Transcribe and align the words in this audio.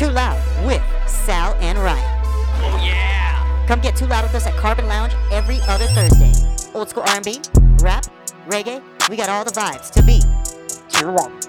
Too 0.00 0.08
Loud 0.08 0.40
with 0.64 0.80
Sal 1.06 1.52
and 1.60 1.78
Ryan. 1.78 2.22
Oh 2.62 2.82
yeah! 2.82 3.66
Come 3.66 3.80
get 3.80 3.94
Too 3.94 4.06
Loud 4.06 4.24
with 4.24 4.34
us 4.34 4.46
at 4.46 4.56
Carbon 4.56 4.86
Lounge 4.86 5.12
every 5.30 5.58
other 5.68 5.84
Thursday. 5.88 6.32
Old 6.72 6.88
school 6.88 7.02
R&B, 7.06 7.42
rap, 7.82 8.06
reggae, 8.48 8.82
we 9.10 9.16
got 9.16 9.28
all 9.28 9.44
the 9.44 9.50
vibes 9.50 9.90
to 9.90 10.02
be 10.02 10.22
Too 10.88 11.10
Loud. 11.10 11.39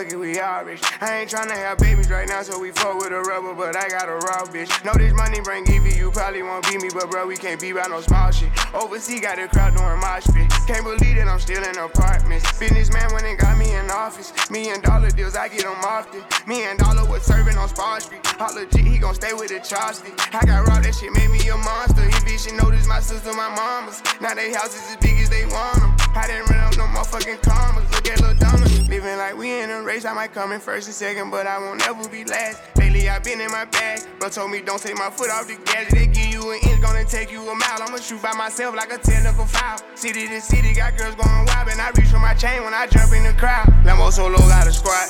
Fuck 0.00 0.12
it, 0.12 0.16
we 0.16 0.38
all 0.40 0.64
rich. 0.64 0.80
I 1.00 1.20
ain't 1.20 1.30
tryna 1.30 1.56
have 1.56 1.78
babies 1.78 2.08
right 2.10 2.26
now, 2.26 2.42
so 2.42 2.58
we 2.58 2.70
fuck 2.70 2.96
with 2.98 3.12
a 3.12 3.20
rubber, 3.20 3.54
but 3.54 3.76
I 3.76 3.88
got 3.88 4.08
a 4.08 4.16
raw 4.16 4.44
bitch. 4.48 4.72
Know 4.84 4.92
this 4.96 5.12
money 5.12 5.40
bring 5.40 5.66
Evie, 5.68 5.94
you 5.96 6.10
probably 6.10 6.42
won't 6.42 6.66
beat 6.66 6.80
me, 6.80 6.88
but 6.92 7.10
bro, 7.10 7.26
we 7.26 7.36
can't 7.36 7.60
be 7.60 7.70
about 7.70 7.90
no 7.90 8.00
small 8.00 8.30
shit. 8.30 8.50
Overseas 8.74 9.20
got 9.20 9.38
a 9.38 9.48
crowd 9.48 9.76
doing 9.76 10.00
my 10.00 10.20
shit. 10.20 10.48
Can't 10.66 10.84
believe 10.84 11.16
that 11.16 11.28
I'm 11.28 11.38
still 11.38 11.62
in 11.62 11.76
apartments. 11.76 12.46
Businessman 12.58 13.12
went 13.12 13.26
and 13.26 13.38
got 13.38 13.58
me 13.58 13.74
in 13.74 13.90
office. 13.90 14.32
Me 14.50 14.70
and 14.70 14.82
dollar 14.82 15.10
deals, 15.10 15.36
I 15.36 15.48
get 15.48 15.64
them 15.64 15.76
often. 15.84 16.22
Me 16.46 16.64
and 16.64 16.78
dollar 16.78 17.04
was 17.04 17.22
serving 17.22 17.58
on 17.58 17.68
Spar 17.68 18.00
Street. 18.00 18.24
Hot 18.40 18.54
legit, 18.54 18.86
he 18.86 18.98
gon' 18.98 19.14
stay 19.14 19.34
with 19.34 19.48
the 19.48 19.60
chopstick. 19.60 20.16
I 20.32 20.46
got 20.46 20.66
raw, 20.66 20.80
that 20.80 20.94
shit 20.94 21.12
made 21.12 21.30
me 21.30 21.46
a 21.48 21.56
monster. 21.56 22.02
He 22.02 22.16
bitch, 22.24 22.48
she 22.48 22.56
noticed 22.56 22.88
my 22.88 23.00
sister, 23.00 23.32
my 23.32 23.48
mamas. 23.52 24.02
Now 24.20 24.34
they 24.34 24.52
houses 24.52 24.80
as 24.88 24.96
big 24.96 25.18
as 25.18 25.28
they 25.28 25.44
want 25.46 25.80
them. 25.80 26.09
I 26.14 26.26
didn't 26.26 26.50
run 26.50 26.60
up 26.60 26.76
no 26.76 26.84
motherfucking 26.86 27.42
commas. 27.42 27.90
Look 27.92 28.08
at 28.08 28.20
Lil 28.20 28.34
Donna. 28.34 28.66
Living 28.88 29.16
like 29.16 29.36
we 29.36 29.60
in 29.60 29.70
a 29.70 29.82
race, 29.82 30.04
I 30.04 30.12
might 30.12 30.32
come 30.34 30.52
in 30.52 30.60
first 30.60 30.88
and 30.88 30.94
second, 30.94 31.30
but 31.30 31.46
I 31.46 31.58
won't 31.58 31.86
ever 31.86 32.08
be 32.08 32.24
last. 32.24 32.60
Lately 32.76 33.08
I 33.08 33.18
been 33.20 33.40
in 33.40 33.50
my 33.50 33.64
bag, 33.66 34.00
bro 34.18 34.28
told 34.28 34.50
me 34.50 34.60
don't 34.60 34.82
take 34.82 34.96
my 34.96 35.10
foot 35.10 35.30
off 35.30 35.46
the 35.46 35.54
gas. 35.64 35.92
They 35.92 36.06
give 36.06 36.26
you 36.26 36.50
an 36.50 36.58
inch, 36.66 36.80
gonna 36.82 37.04
take 37.04 37.30
you 37.30 37.42
a 37.48 37.54
mile. 37.54 37.82
I'ma 37.82 37.98
shoot 37.98 38.20
by 38.20 38.32
myself 38.34 38.74
like 38.74 38.92
a 38.92 38.98
technical 38.98 39.46
foul. 39.46 39.78
City 39.94 40.26
to 40.26 40.40
city, 40.40 40.74
got 40.74 40.98
girls 40.98 41.14
going 41.14 41.46
wild, 41.46 41.68
and 41.68 41.80
I 41.80 41.90
reach 41.94 42.08
for 42.08 42.18
my 42.18 42.34
chain 42.34 42.64
when 42.64 42.74
I 42.74 42.86
jump 42.88 43.12
in 43.12 43.22
the 43.22 43.32
crowd. 43.38 43.66
Lambo 43.86 44.10
solo 44.10 44.38
got 44.50 44.66
a 44.66 44.72
squad. 44.72 45.06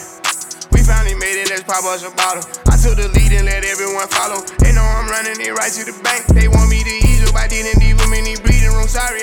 We 0.73 0.85
finally 0.85 1.15
made 1.15 1.41
it, 1.41 1.49
let's 1.49 1.65
pop 1.65 1.85
us 1.85 2.05
a 2.05 2.11
bottle. 2.13 2.45
I 2.69 2.77
took 2.77 2.97
the 3.01 3.09
lead 3.17 3.33
and 3.33 3.47
let 3.47 3.65
everyone 3.65 4.07
follow. 4.09 4.45
They 4.61 4.73
know 4.73 4.85
I'm 4.85 5.09
running 5.09 5.41
it 5.41 5.53
right 5.57 5.73
to 5.73 5.83
the 5.89 5.97
bank. 6.05 6.27
They 6.37 6.49
want 6.49 6.69
me 6.69 6.85
to 6.85 7.00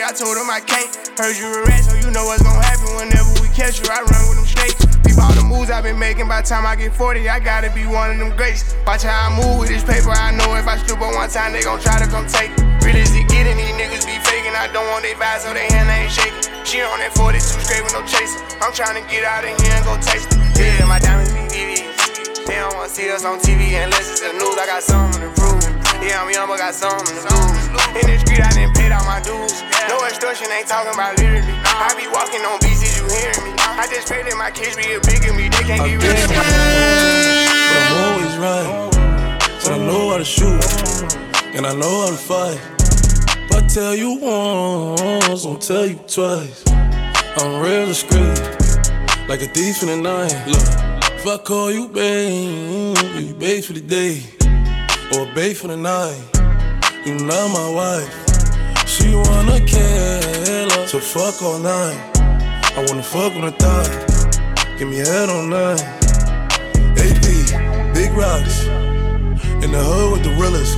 I 0.08 0.16
told 0.16 0.40
them 0.40 0.48
I 0.48 0.64
can't. 0.64 0.88
Heard 1.20 1.36
you 1.36 1.52
a 1.52 1.68
rat, 1.68 1.84
so 1.84 1.92
you 2.00 2.08
know 2.16 2.24
what's 2.32 2.40
gonna 2.40 2.64
happen 2.64 2.96
whenever 2.96 3.28
we 3.44 3.52
catch 3.52 3.84
you. 3.84 3.92
I 3.92 4.08
run 4.08 4.24
with 4.32 4.40
them 4.40 4.48
snakes. 4.48 4.80
Peep 5.04 5.20
all 5.20 5.36
the 5.36 5.44
moves 5.44 5.68
I've 5.68 5.84
been 5.84 6.00
making. 6.00 6.32
By 6.32 6.40
the 6.40 6.48
time 6.48 6.64
I 6.64 6.80
get 6.80 6.96
40, 6.96 7.28
I 7.28 7.44
gotta 7.44 7.68
be 7.76 7.84
one 7.84 8.16
of 8.16 8.18
them 8.18 8.32
greats. 8.40 8.72
Watch 8.88 9.04
how 9.04 9.28
I 9.28 9.36
move 9.36 9.60
with 9.60 9.68
this 9.68 9.84
paper. 9.84 10.16
I 10.16 10.32
know 10.32 10.56
if 10.56 10.64
I 10.64 10.80
slip 10.80 11.04
on 11.04 11.12
one 11.12 11.28
time, 11.28 11.52
they 11.52 11.60
gon' 11.60 11.84
try 11.84 12.00
to 12.00 12.08
come 12.08 12.24
take. 12.24 12.56
Real 12.88 12.96
as 12.96 13.12
it 13.12 13.28
getting, 13.28 13.60
these 13.60 13.76
niggas 13.76 14.08
be 14.08 14.16
faking. 14.24 14.56
I 14.56 14.72
don't 14.72 14.88
want 14.96 15.04
they 15.04 15.12
vibes, 15.12 15.44
so 15.44 15.52
they 15.52 15.68
hand 15.76 15.92
ain't 15.92 16.08
shaking. 16.08 16.56
She 16.64 16.80
on 16.80 17.04
that 17.04 17.12
42 17.12 17.44
straight 17.68 17.84
with 17.84 17.92
no 17.92 18.00
chaser. 18.08 18.40
I'm 18.64 18.72
trying 18.72 18.96
to 18.96 19.04
get 19.12 19.28
out 19.28 19.44
of 19.44 19.52
here 19.60 19.76
and 19.76 19.84
go 19.84 20.00
taste 20.00 20.32
it. 20.32 20.40
Yeah, 20.56 20.88
my 20.88 21.04
diamonds 21.04 21.36
be 21.36 21.44
VVs. 21.52 22.48
They 22.48 22.56
don't 22.56 22.72
wanna 22.80 22.88
see 22.88 23.12
us 23.12 23.28
on 23.28 23.44
TV 23.44 23.76
unless 23.76 24.08
it's 24.08 24.24
the 24.24 24.32
news. 24.40 24.56
I 24.56 24.72
got 24.72 24.88
something 24.88 25.20
to 25.20 25.30
prove. 25.36 25.68
Yeah, 26.00 26.24
I'm 26.24 26.32
young, 26.32 26.48
but 26.48 26.64
got 26.64 26.72
something 26.72 27.12
to 27.12 27.28
lose. 27.28 27.68
In 28.00 28.08
the 28.08 28.16
street, 28.24 28.40
I 28.40 28.56
didn't 28.56 28.67
pay 28.88 28.96
all 28.96 29.06
my 29.06 29.20
dues. 29.20 29.64
No 29.90 30.06
extortion, 30.06 30.48
ain't 30.52 30.68
talking 30.68 30.94
about 30.94 31.18
literally. 31.18 31.54
I 31.66 31.94
be 31.96 32.08
walking 32.08 32.42
on 32.42 32.60
beats, 32.60 32.84
is 32.84 32.98
you 32.98 33.06
hearing 33.08 33.44
me? 33.44 33.60
I 33.60 33.88
just 33.92 34.08
pray 34.08 34.24
that 34.24 34.38
my 34.38 34.52
kids 34.52 34.76
be 34.76 34.94
a 34.96 35.00
bigger 35.02 35.34
me. 35.34 35.50
They 35.50 35.64
can't 35.64 35.84
get 35.84 36.00
rid 36.00 36.16
of 36.24 36.30
me. 36.30 36.38
But 37.68 37.82
I'm 37.84 37.98
always 38.08 38.36
right. 38.38 38.68
So 39.62 39.74
I 39.74 39.78
know 39.78 40.12
how 40.12 40.18
to 40.18 40.26
shoot. 40.26 40.64
And 41.56 41.66
I 41.66 41.74
know 41.74 42.06
how 42.06 42.12
to 42.12 42.18
fight. 42.18 42.60
If 43.44 43.52
I 43.52 43.68
tell 43.68 43.96
you 43.96 44.20
once, 44.20 45.46
I'll 45.46 45.58
tell 45.58 45.86
you 45.86 46.00
twice. 46.08 46.64
I'm 47.38 47.62
real 47.62 47.86
discreet, 47.86 48.40
like 49.28 49.42
a 49.42 49.48
thief 49.48 49.84
in 49.84 49.90
the 49.90 49.98
night. 49.98 50.34
Look. 50.48 50.88
If 51.20 51.26
I 51.26 51.38
call 51.38 51.72
you 51.72 51.88
babe, 51.90 52.96
you 53.20 53.34
babe 53.34 53.64
for 53.64 53.74
the 53.74 53.82
day, 53.82 54.22
or 55.14 55.26
babe 55.34 55.56
for 55.56 55.68
the 55.68 55.78
night. 55.78 56.22
You 57.06 57.16
not 57.16 57.50
my 57.50 57.70
wife. 57.70 58.27
She 58.98 59.14
wanna 59.14 59.60
kill 59.62 60.70
her, 60.72 60.88
so 60.88 61.00
fuck 61.00 61.42
all 61.44 61.60
night. 61.60 62.00
I 62.76 62.84
wanna 62.88 63.04
fuck 63.04 63.34
on 63.34 63.42
the 63.42 63.52
thigh, 63.52 63.90
give 64.78 64.88
me 64.90 64.98
head 64.98 65.30
on 65.30 65.50
night. 65.50 65.82
AP, 66.98 67.26
big 67.94 68.12
rocks, 68.18 68.66
in 69.64 69.72
the 69.72 69.84
hood 69.90 70.12
with 70.14 70.24
the 70.24 70.34
realest. 70.42 70.78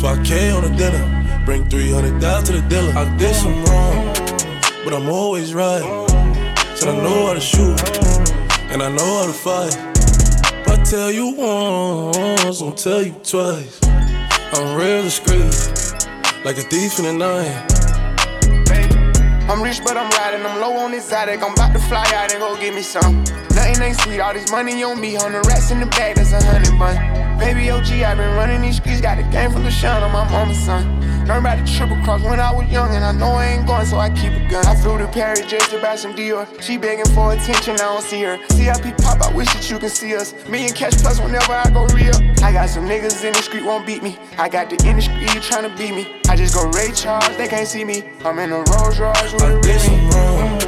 5K 0.00 0.54
on 0.56 0.62
the 0.62 0.76
dinner, 0.76 1.04
bring 1.44 1.68
300 1.68 2.20
down 2.20 2.44
to 2.44 2.52
the 2.52 2.62
dealer. 2.68 2.92
I 2.96 3.04
did 3.16 3.34
some 3.34 3.64
wrong, 3.64 4.14
but 4.84 4.94
I'm 4.94 5.08
always 5.08 5.52
right. 5.52 5.82
Said 6.76 6.88
I 6.94 6.96
know 7.02 7.26
how 7.26 7.34
to 7.34 7.40
shoot 7.40 7.78
and 8.70 8.82
I 8.82 8.88
know 8.88 9.18
how 9.18 9.26
to 9.26 9.32
fight. 9.32 9.76
If 10.62 10.68
I 10.68 10.82
tell 10.82 11.10
you 11.12 11.34
once, 11.36 12.62
I'll 12.62 12.72
tell 12.72 13.02
you 13.02 13.14
twice. 13.22 13.80
I'm 14.54 14.76
real 14.76 15.02
discreet, 15.02 15.52
like 16.44 16.58
a 16.58 16.62
thief 16.62 16.98
in 16.98 17.04
the 17.04 17.12
night. 17.12 17.71
I'm 19.48 19.62
rich, 19.62 19.80
but 19.84 19.96
I'm 19.96 20.10
riding. 20.10 20.46
I'm 20.46 20.60
low 20.60 20.76
on 20.76 20.94
exotic. 20.94 21.42
I'm 21.42 21.52
about 21.52 21.72
to 21.72 21.78
fly 21.80 22.04
out 22.14 22.32
and 22.32 22.40
go 22.40 22.56
get 22.56 22.74
me 22.74 22.82
some. 22.82 23.24
Nothing 23.54 23.82
ain't 23.82 24.00
sweet. 24.00 24.20
All 24.20 24.32
this 24.32 24.50
money 24.50 24.82
on 24.82 25.00
me. 25.00 25.16
On 25.16 25.32
the 25.32 25.40
rats 25.42 25.70
in 25.70 25.80
the 25.80 25.86
bag, 25.86 26.16
that's 26.16 26.32
a 26.32 26.42
hundred 26.42 26.78
bun. 26.78 26.96
Baby 27.38 27.70
OG, 27.70 27.90
i 27.90 28.14
been 28.14 28.36
running 28.36 28.62
these 28.62 28.76
streets. 28.76 29.00
Got 29.00 29.18
a 29.18 29.24
game 29.24 29.50
from 29.50 29.64
the 29.64 29.70
shine 29.70 30.02
on 30.02 30.12
my 30.12 30.28
mama's 30.30 30.58
son. 30.58 31.00
Learned 31.26 31.46
about 31.46 31.64
the 31.64 31.72
triple 31.72 31.96
cross 32.02 32.20
when 32.22 32.40
I 32.40 32.52
was 32.52 32.68
young, 32.70 32.94
and 32.96 33.04
I 33.04 33.12
know 33.12 33.30
I 33.30 33.46
ain't 33.46 33.66
going, 33.66 33.86
so 33.86 33.98
I 33.98 34.10
keep 34.10 34.32
a 34.32 34.48
gun. 34.48 34.66
I 34.66 34.74
flew 34.74 34.98
to 34.98 35.06
Paris 35.06 35.46
just 35.46 35.70
to 35.70 35.80
buy 35.80 35.94
some 35.94 36.14
Dior. 36.14 36.46
She 36.60 36.76
begging 36.76 37.04
for 37.14 37.32
attention, 37.32 37.74
I 37.74 37.94
don't 37.94 38.02
see 38.02 38.22
her. 38.22 38.38
CIP 38.50 38.98
pop, 38.98 39.22
I 39.22 39.32
wish 39.32 39.46
that 39.54 39.70
you 39.70 39.78
can 39.78 39.88
see 39.88 40.16
us. 40.16 40.34
Million 40.48 40.72
cash 40.72 40.94
plus 41.00 41.20
whenever 41.20 41.52
I 41.52 41.70
go 41.70 41.86
real. 41.94 42.16
I 42.42 42.52
got 42.52 42.68
some 42.68 42.88
niggas 42.88 43.24
in 43.24 43.32
the 43.34 43.42
street 43.42 43.64
won't 43.64 43.86
beat 43.86 44.02
me. 44.02 44.18
I 44.36 44.48
got 44.48 44.68
the 44.68 44.76
industry 44.84 45.26
trying 45.40 45.62
to 45.62 45.76
beat 45.76 45.94
me. 45.94 46.20
I 46.28 46.34
just 46.34 46.54
go 46.54 46.68
Ray 46.70 46.90
Charles, 46.92 47.36
they 47.36 47.46
can't 47.46 47.68
see 47.68 47.84
me. 47.84 48.02
I'm 48.24 48.38
in 48.40 48.50
a 48.50 48.62
Rolls 48.72 48.98
Royce 48.98 49.31
I 49.40 49.58
a 49.58 49.60
did 49.60 49.80
some 49.80 50.10
wrong, 50.10 50.58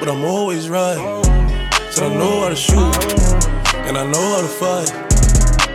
but 0.00 0.08
I'm 0.08 0.24
always 0.24 0.68
right. 0.68 0.98
Said 1.90 2.10
I 2.10 2.14
know 2.14 2.42
how 2.42 2.48
to 2.48 2.56
shoot, 2.56 2.96
and 3.86 3.96
I 3.96 4.04
know 4.04 4.26
how 4.34 4.40
to 4.40 4.48
fight. 4.48 4.90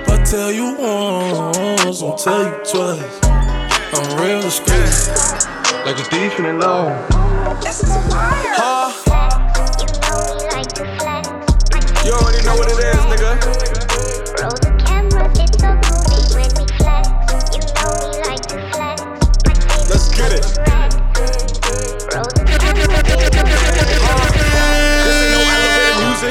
If 0.01 0.09
I 0.09 0.23
tell 0.23 0.51
you 0.51 0.75
once, 0.75 2.01
I'll 2.01 2.15
tell 2.15 2.43
you 2.43 2.51
twice. 2.65 3.19
I'm 3.93 4.19
real 4.21 4.41
discreet, 4.41 4.93
like 5.85 5.97
a 5.97 6.03
thief 6.03 6.37
in 6.39 6.45
the 6.45 6.53
night. 6.53 7.07
Huh? 8.59 8.91
You 12.05 12.11
already 12.13 12.43
know 12.45 12.55
what 12.55 12.69
it 12.71 12.79
is, 12.79 13.05
nigga. 13.05 13.76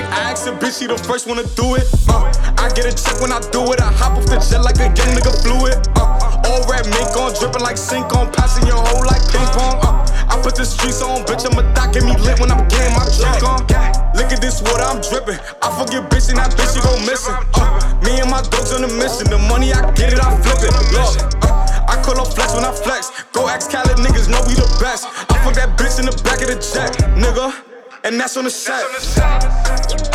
I 0.04 0.32
asked 0.32 0.46
a 0.46 0.52
bitch, 0.52 0.80
she 0.80 0.86
the 0.86 0.98
first 1.08 1.26
one 1.26 1.40
to 1.40 1.46
do 1.56 1.76
it. 1.76 1.88
Uh, 2.08 2.28
I 2.60 2.68
get 2.76 2.84
a 2.84 2.92
check 2.92 3.16
when 3.24 3.32
I 3.32 3.40
do 3.48 3.64
it. 3.72 3.80
I 3.80 3.88
hop 3.96 4.18
off 4.18 4.26
the 4.28 4.36
jet 4.36 4.60
like 4.60 4.76
a 4.76 4.92
young 4.92 5.16
nigga 5.16 5.32
fluid. 5.40 5.80
Uh, 5.96 6.42
all 6.44 6.60
red 6.68 6.84
mink 6.92 7.16
on, 7.16 7.32
dripping 7.32 7.64
like 7.64 7.80
sink 7.80 8.12
on, 8.12 8.28
passing 8.32 8.68
your 8.68 8.76
hoe 8.76 9.04
like 9.08 9.24
ping 9.32 9.48
pong. 9.56 9.80
Uh, 9.80 10.04
I 10.28 10.36
put 10.42 10.56
the 10.56 10.64
streets 10.68 11.00
on, 11.00 11.24
bitch. 11.24 11.48
I'm 11.48 11.56
a 11.56 11.64
thot, 11.72 11.96
get 11.96 12.04
me 12.04 12.12
lit 12.20 12.36
when 12.40 12.52
I'm 12.52 12.68
getting 12.68 12.92
my 12.92 13.08
drink 13.16 13.40
on. 13.40 13.64
Look 14.12 14.32
at 14.32 14.40
this 14.40 14.60
water, 14.60 14.84
I'm 14.84 15.00
dripping. 15.00 15.40
I 15.64 15.68
forget 15.72 16.08
bitch 16.12 16.28
and 16.28 16.38
that 16.40 16.52
bitch, 16.52 16.76
she 16.76 16.80
go 16.84 16.92
missing. 17.08 17.36
Uh, 17.56 17.80
me 18.04 18.20
and 18.20 18.28
my 18.28 18.44
dogs 18.52 18.76
on 18.76 18.84
a 18.84 18.90
mission. 19.00 19.32
The 19.32 19.40
money 19.48 19.72
I 19.72 19.80
get 19.96 20.12
it, 20.12 20.20
I 20.20 20.32
flip 20.44 20.60
it. 20.60 20.72
Look, 20.92 21.14
uh, 21.40 21.88
I 21.88 21.96
call 22.04 22.20
up 22.20 22.32
flex 22.36 22.52
when 22.52 22.68
I 22.68 22.72
flex. 22.72 23.12
Go 23.32 23.48
ask 23.48 23.72
Khaled, 23.72 23.96
niggas 23.96 24.28
know 24.28 24.44
we 24.44 24.54
the 24.56 24.68
best. 24.76 25.08
I 25.32 25.40
fuck 25.40 25.56
that 25.56 25.76
bitch 25.80 25.96
in 25.96 26.06
the 26.06 26.16
back 26.20 26.44
of 26.44 26.52
the 26.52 26.60
jet, 26.60 26.92
nigga. 27.16 27.65
And 28.06 28.20
that's 28.20 28.36
on 28.36 28.44
the 28.44 28.50
set. 28.50 30.05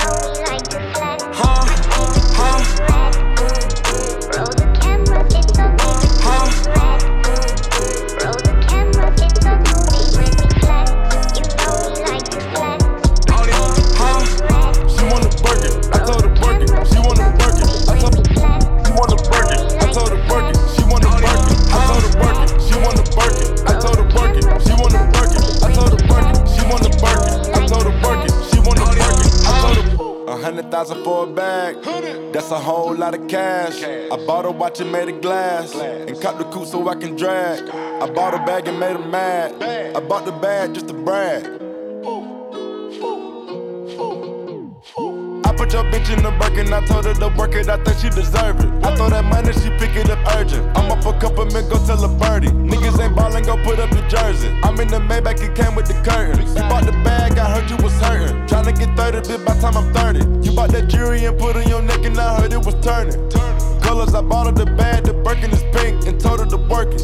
It 35.12 35.22
glass. 35.22 35.76
And 35.76 36.20
cut 36.22 36.38
the 36.38 36.46
coupe 36.46 36.68
so 36.68 36.88
I 36.88 36.96
can 36.96 37.16
drag. 37.16 37.70
I 37.70 38.10
bought 38.10 38.34
a 38.34 38.38
bag 38.46 38.68
and 38.68 38.80
made 38.80 38.96
him 38.96 39.12
mad. 39.12 39.62
I 39.96 40.00
bought 40.00 40.26
the 40.26 40.32
bag 40.32 40.74
just 40.74 40.88
to 40.88 40.94
brag. 40.94 41.46
I 45.44 45.54
put 45.54 45.74
your 45.74 45.84
bitch 45.92 46.10
in 46.16 46.24
the 46.24 46.32
Birkin. 46.40 46.74
I 46.74 46.86
told 46.86 47.06
her 47.06 47.14
to 47.14 47.28
work 47.38 47.56
it, 47.56 47.70
I 47.70 47.78
think 47.84 47.98
she 48.00 48.10
deserve 48.10 48.60
it. 48.60 48.86
I 48.86 48.96
throw 48.96 49.10
that 49.10 49.26
money, 49.26 49.54
she 49.54 49.70
pick 49.78 49.96
it 49.96 50.10
up 50.10 50.20
urgent. 50.36 50.66
I'm 50.78 50.92
up 50.92 51.06
a 51.06 51.20
couple 51.20 51.46
men, 51.46 51.68
go 51.70 51.78
tell 51.86 52.04
a 52.04 52.08
birdie. 52.08 52.50
Niggas 52.50 53.00
ain't 53.04 53.16
ballin', 53.16 53.44
go 53.44 53.58
put 53.64 53.80
up 53.80 53.90
the 53.92 54.02
jersey. 54.08 54.50
I'm 54.64 54.80
in 54.80 54.88
the 54.88 55.00
Maybach, 55.00 55.42
it 55.42 55.56
came 55.56 55.76
with 55.76 55.88
the 55.88 55.96
curtain. 56.08 56.40
You 56.48 56.64
bought 56.70 56.86
the 56.86 56.94
bag, 57.04 57.38
I 57.38 57.50
heard 57.52 57.70
you 57.70 57.78
was 57.78 57.94
hurting. 58.02 58.36
Tryna 58.48 58.78
get 58.78 58.96
30, 58.96 59.30
bitch, 59.30 59.46
by 59.46 59.58
time 59.60 59.78
I'm 59.78 59.94
30. 59.94 60.48
You 60.48 60.56
bought 60.56 60.72
that 60.72 60.88
jewelry 60.88 61.26
and 61.26 61.38
put 61.38 61.56
on 61.56 61.68
your 61.68 61.82
neck, 61.82 62.04
and 62.06 62.18
I 62.18 62.40
heard 62.42 62.54
it 62.54 62.66
was 62.66 62.76
turning. 62.84 63.20
Colors, 63.92 64.16
I 64.16 64.22
bought 64.22 64.46
her 64.46 64.54
the 64.54 64.72
bag, 64.78 65.04
the 65.04 65.14
Birkin 65.14 65.52
is 65.52 65.64
pink, 65.74 66.08
and 66.08 66.18
told 66.18 66.40
her 66.40 66.46
to 66.46 66.56
work 66.56 66.94
it. 66.94 67.02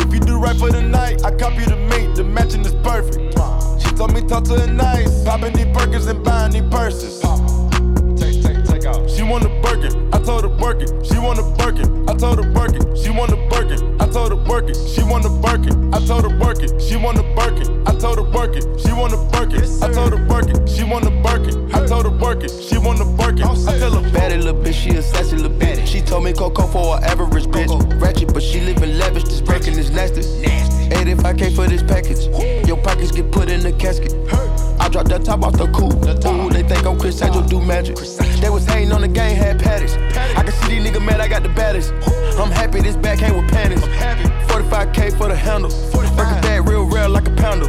If 0.00 0.12
you 0.12 0.18
do 0.18 0.36
right 0.36 0.56
for 0.56 0.68
the 0.68 0.82
night, 0.82 1.24
I 1.24 1.30
copy 1.30 1.64
the 1.64 1.76
meat, 1.76 2.16
the 2.16 2.24
matching 2.24 2.62
is 2.62 2.74
perfect. 2.82 3.38
She 3.80 3.94
told 3.94 4.12
me 4.12 4.22
talk 4.22 4.42
to 4.50 4.58
her 4.58 4.66
nice, 4.66 5.22
popping 5.22 5.52
these 5.52 5.66
Perkins 5.66 6.06
and 6.06 6.24
buying 6.24 6.50
these 6.50 6.68
purses. 6.72 7.22
She 9.08 9.22
want 9.22 9.44
a 9.44 9.48
Birkin, 9.60 9.92
I 10.12 10.18
told 10.20 10.44
her 10.44 10.48
work 10.48 10.80
it. 10.80 10.90
She 11.04 11.18
want 11.18 11.38
a 11.38 11.42
Birkin, 11.58 12.08
I 12.08 12.14
told 12.14 12.44
her 12.44 12.52
work 12.52 12.74
it. 12.74 12.96
She 12.96 13.10
want 13.10 13.32
a 13.32 13.36
Birkin, 13.48 14.00
I 14.00 14.06
told 14.06 14.30
her 14.30 14.36
work 14.36 14.68
it. 14.68 14.76
She 14.76 15.02
want 15.02 15.24
a 15.24 15.30
Birkin, 15.30 15.94
I 15.94 15.98
told 16.06 16.24
her 16.24 16.38
work 16.38 16.62
it. 16.62 16.80
She 16.80 16.96
want 16.96 17.18
a 17.18 17.22
Birkin, 17.34 17.86
I 17.86 17.94
told 17.98 18.18
her 18.18 18.24
work 18.30 18.54
it. 18.56 18.64
She 18.80 18.92
want 18.92 19.12
a 19.12 19.16
Birkin, 19.32 19.58
she 19.58 19.84
wanna 19.88 19.88
Birkin, 19.88 19.88
I 19.88 19.92
told 19.92 20.14
her 20.14 20.26
work 20.26 20.48
it. 20.48 20.68
She 20.68 20.84
want 20.84 21.06
a 21.06 21.10
Birkin, 21.10 21.74
I 21.74 21.86
told 21.86 22.04
her 22.04 22.10
work 22.10 22.42
it. 22.44 22.50
She 22.50 22.78
want 22.78 23.00
a 23.00 23.04
Birkin, 23.04 23.44
I 23.44 23.78
tell 23.78 23.92
her 23.92 24.10
baddie 24.10 24.42
little 24.42 24.54
bitch, 24.54 24.74
she 24.74 24.90
a 24.90 25.02
sassy 25.02 25.36
little 25.36 25.50
bitch. 25.50 25.58
She 25.58 25.58
assassin, 25.58 25.58
Lil 25.58 25.58
Baddie, 25.58 25.86
she 25.86 26.00
told 26.00 26.24
me 26.24 26.32
Coco 26.32 26.66
for 26.66 26.96
an 26.96 27.04
average 27.04 27.44
bitch. 27.46 28.00
Ratchet, 28.00 28.32
but 28.32 28.42
she 28.42 28.60
living 28.60 28.98
lavish. 28.98 29.24
This 29.24 29.40
breaking 29.40 29.78
is 29.78 29.90
nasty. 29.90 30.22
85k 30.22 31.54
for 31.54 31.66
this 31.66 31.82
package. 31.82 32.26
Your 32.66 32.76
pockets 32.76 33.10
get 33.12 33.30
put 33.30 33.48
in 33.50 33.60
the 33.60 33.72
casket. 33.72 34.12
I 34.80 34.88
dropped 34.88 35.08
that 35.10 35.24
top 35.24 35.42
off 35.42 35.54
the 35.54 35.66
coupe. 35.68 35.94
Ooh, 36.26 36.47
I'm 37.08 37.14
Angel, 37.24 37.42
do 37.42 37.60
magic. 37.62 37.96
They 37.96 38.50
was 38.50 38.66
hating 38.66 38.92
on 38.92 39.00
the 39.00 39.08
game, 39.08 39.34
had 39.34 39.58
patties. 39.58 39.94
I 40.36 40.42
can 40.42 40.52
see 40.52 40.78
these 40.78 40.92
niggas 40.92 41.02
mad, 41.02 41.20
I 41.20 41.28
got 41.28 41.42
the 41.42 41.48
baddest. 41.48 41.90
I'm 42.38 42.50
happy 42.50 42.82
this 42.82 42.96
back 42.96 43.20
came 43.20 43.34
with 43.34 43.50
panties. 43.50 43.80
45k 44.48 45.16
for 45.16 45.28
the 45.28 45.34
handle. 45.34 45.70
Breaking 45.90 46.40
that 46.42 46.68
real 46.68 46.84
rare 46.84 47.08
like 47.08 47.26
a 47.26 47.30
pounder. 47.30 47.64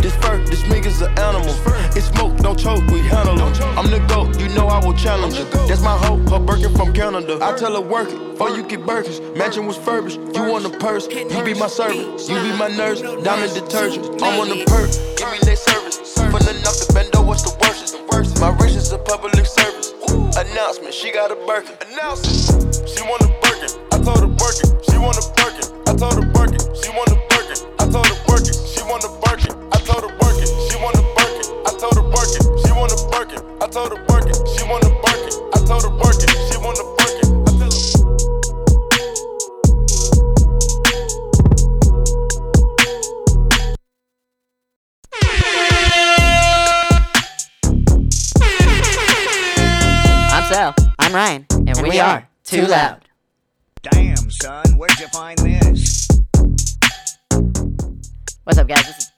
This 0.00 0.14
fur, 0.16 0.38
this 0.44 0.62
nigga's 0.62 1.02
an 1.02 1.10
animal. 1.18 1.52
It's 1.96 2.06
smoke, 2.06 2.36
don't 2.36 2.56
choke, 2.56 2.86
we 2.86 3.00
handle 3.00 3.34
them. 3.34 3.52
I'm 3.76 3.90
the 3.90 3.98
GOAT, 4.06 4.40
you 4.40 4.48
know 4.50 4.68
I 4.68 4.78
will 4.78 4.94
challenge 4.94 5.38
her. 5.38 5.66
That's 5.66 5.82
my 5.82 5.98
hoe, 5.98 6.18
her 6.30 6.38
Birkin 6.38 6.72
from 6.76 6.92
Canada. 6.92 7.40
I 7.42 7.56
tell 7.56 7.74
her 7.74 7.80
work 7.80 8.10
it, 8.10 8.40
or 8.40 8.50
you 8.50 8.62
get 8.62 8.82
Birkins. 8.82 9.18
Mansion 9.36 9.66
was 9.66 9.76
furbished, 9.76 10.20
you 10.20 10.44
want 10.44 10.62
the 10.62 10.70
purse. 10.78 11.08
You 11.08 11.42
be 11.42 11.54
my 11.54 11.66
servant, 11.66 12.20
you 12.28 12.36
be 12.36 12.56
my 12.56 12.68
nurse. 12.68 13.00
Diamond 13.00 13.54
detergent, 13.54 14.22
I'm 14.22 14.38
on 14.38 14.48
the 14.50 14.64
perk. 14.66 14.88
Give 15.18 15.32
me 15.32 15.38
that 15.50 15.58
service. 15.58 15.83
Full 16.34 16.50
enough 16.50 16.74
to 16.82 16.92
bend 16.92 17.14
over, 17.14 17.28
what's 17.28 17.46
the 17.46 17.54
worst? 17.62 18.40
My 18.40 18.50
wrist 18.58 18.74
is 18.74 18.90
a 18.90 18.98
public 18.98 19.46
service. 19.46 19.94
Announcement, 20.34 20.92
she 20.92 21.12
got 21.12 21.30
a 21.30 21.38
Birkin. 21.46 21.78
Announcement. 21.86 22.74
She 22.90 23.06
want 23.06 23.22
a 23.22 23.30
Birkin. 23.38 23.70
I 23.94 24.02
told 24.02 24.18
her 24.18 24.26
Birkin. 24.26 24.66
She 24.82 24.98
want 24.98 25.14
a 25.14 25.22
Birkin. 25.38 25.62
I 25.86 25.94
told 25.94 26.18
her 26.18 26.26
Birkin. 26.34 26.58
She 26.74 26.90
want 26.90 27.14
a 27.14 27.18
Birkin. 27.30 27.62
I 27.78 27.86
told 27.86 28.10
her 28.10 28.18
Birkin. 28.26 28.50
She 28.66 28.82
want 28.82 29.06
a 29.06 29.10
Birkin. 29.22 29.54
I 29.70 29.78
told 29.86 30.02
her 30.02 30.14
Birkin. 30.18 30.50
She 30.66 30.74
want 30.82 30.98
a 30.98 31.06
Birkin. 31.14 31.46
I 31.62 31.70
told 31.78 31.94
her 32.02 32.06
Birkin. 32.10 32.42
She 32.66 32.70
want 32.74 32.90
a 32.90 32.98
Birkin. 33.14 33.40
I 33.62 33.66
told 33.70 33.94
her 33.94 34.02
Birkin. 34.02 34.34
She 34.58 34.62
want 34.66 34.82
a 34.82 34.90
Birkin. 34.90 35.34
I 35.54 35.58
told 35.62 35.86
her 35.86 35.94
Birkin. 35.94 36.34
She 36.50 36.58
want 36.58 36.82
a 36.82 36.94
So, 36.94 37.03
I'm 51.14 51.20
Ryan, 51.20 51.46
and, 51.50 51.68
and 51.68 51.82
we, 51.84 51.90
we, 51.90 52.00
are 52.00 52.28
Too 52.42 52.66
Loud. 52.66 53.04
Damn, 53.82 54.32
son, 54.32 54.76
where'd 54.76 54.98
you 54.98 55.06
find 55.06 55.38
this? 55.38 56.08
What's 58.42 58.58
up, 58.58 58.66
guys? 58.66 58.84
This 58.84 58.98
is 58.98 59.14